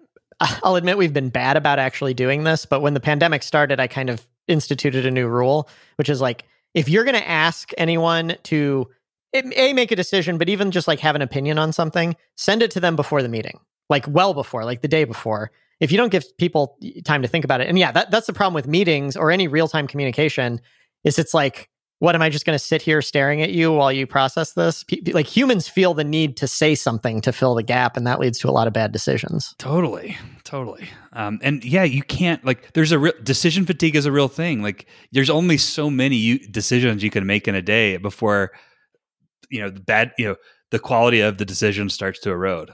[0.64, 3.88] I'll admit we've been bad about actually doing this, but when the pandemic started, I
[3.88, 8.36] kind of instituted a new rule, which is like if you're going to ask anyone
[8.44, 8.88] to
[9.34, 12.72] a make a decision, but even just like have an opinion on something, send it
[12.72, 16.12] to them before the meeting, like well before, like the day before, if you don't
[16.12, 19.18] give people time to think about it, and yeah, that, that's the problem with meetings
[19.18, 20.62] or any real time communication,
[21.04, 21.70] is it's like,
[22.04, 24.84] what am I just going to sit here staring at you while you process this?
[24.84, 28.20] P- like humans feel the need to say something to fill the gap, and that
[28.20, 29.56] leads to a lot of bad decisions.
[29.58, 30.90] Totally, totally.
[31.14, 32.74] Um, and yeah, you can't like.
[32.74, 34.62] There's a real decision fatigue is a real thing.
[34.62, 38.52] Like, there's only so many you, decisions you can make in a day before
[39.50, 40.12] you know the bad.
[40.18, 40.36] You know
[40.72, 42.72] the quality of the decision starts to erode.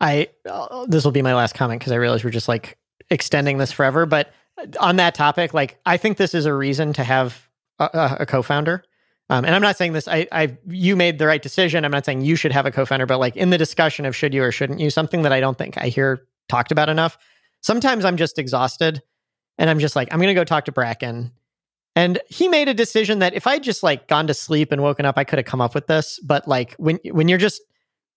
[0.00, 2.78] I uh, this will be my last comment because I realize we're just like
[3.10, 4.06] extending this forever.
[4.06, 4.32] But
[4.80, 7.47] on that topic, like I think this is a reason to have
[7.78, 8.84] a, a co-founder.
[9.30, 10.08] Um, and I'm not saying this.
[10.08, 11.84] I, I, you made the right decision.
[11.84, 14.32] I'm not saying you should have a co-founder, but like in the discussion of should
[14.32, 17.18] you or shouldn't you, something that I don't think I hear talked about enough.
[17.60, 19.02] Sometimes I'm just exhausted,
[19.58, 21.32] and I'm just like, I'm gonna go talk to Bracken.
[21.94, 25.04] And he made a decision that if I just like gone to sleep and woken
[25.04, 26.20] up, I could have come up with this.
[26.22, 27.60] But like when when you're just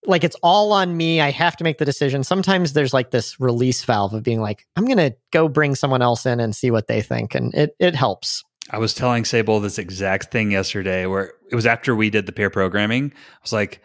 [0.06, 1.22] like it's all on me.
[1.22, 2.24] I have to make the decision.
[2.24, 6.26] Sometimes there's like this release valve of being like, I'm gonna go bring someone else
[6.26, 8.44] in and see what they think, and it it helps.
[8.72, 12.32] I was telling Sable this exact thing yesterday, where it was after we did the
[12.32, 13.12] pair programming.
[13.14, 13.82] I was like,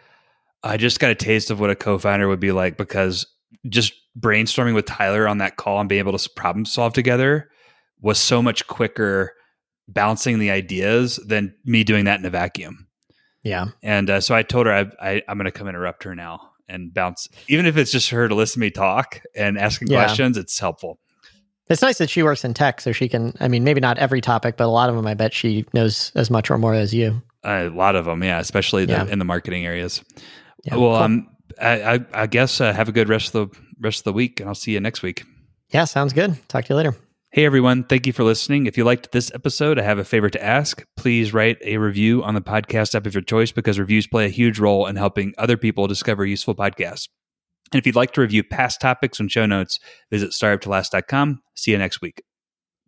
[0.63, 3.27] I just got a taste of what a co-founder would be like because
[3.67, 7.49] just brainstorming with Tyler on that call and being able to problem solve together
[8.01, 9.33] was so much quicker
[9.87, 12.87] bouncing the ideas than me doing that in a vacuum.
[13.43, 13.67] Yeah.
[13.83, 16.51] And uh, so I told her I, I, am going to come interrupt her now
[16.67, 17.29] and bounce.
[17.47, 20.03] Even if it's just her to listen to me talk and asking yeah.
[20.03, 20.99] questions, it's helpful.
[21.69, 23.33] It's nice that she works in tech, so she can.
[23.39, 25.05] I mean, maybe not every topic, but a lot of them.
[25.05, 27.21] I bet she knows as much or more as you.
[27.43, 29.05] a lot of them, yeah, especially the, yeah.
[29.05, 30.03] in the marketing areas.
[30.63, 30.95] Yeah, well, cool.
[30.95, 31.27] um,
[31.61, 34.39] I, I, I guess uh, have a good rest of the rest of the week,
[34.39, 35.23] and I'll see you next week.
[35.69, 36.37] Yeah, sounds good.
[36.47, 36.95] Talk to you later.
[37.29, 38.67] Hey everyone, thank you for listening.
[38.67, 40.83] If you liked this episode, I have a favor to ask.
[40.95, 44.29] Please write a review on the podcast app of your choice because reviews play a
[44.29, 47.09] huge role in helping other people discover useful podcasts.
[47.71, 51.41] And if you'd like to review past topics and show notes, visit startuptolast.com.
[51.55, 52.23] See you next week.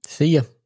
[0.05, 0.58] See you.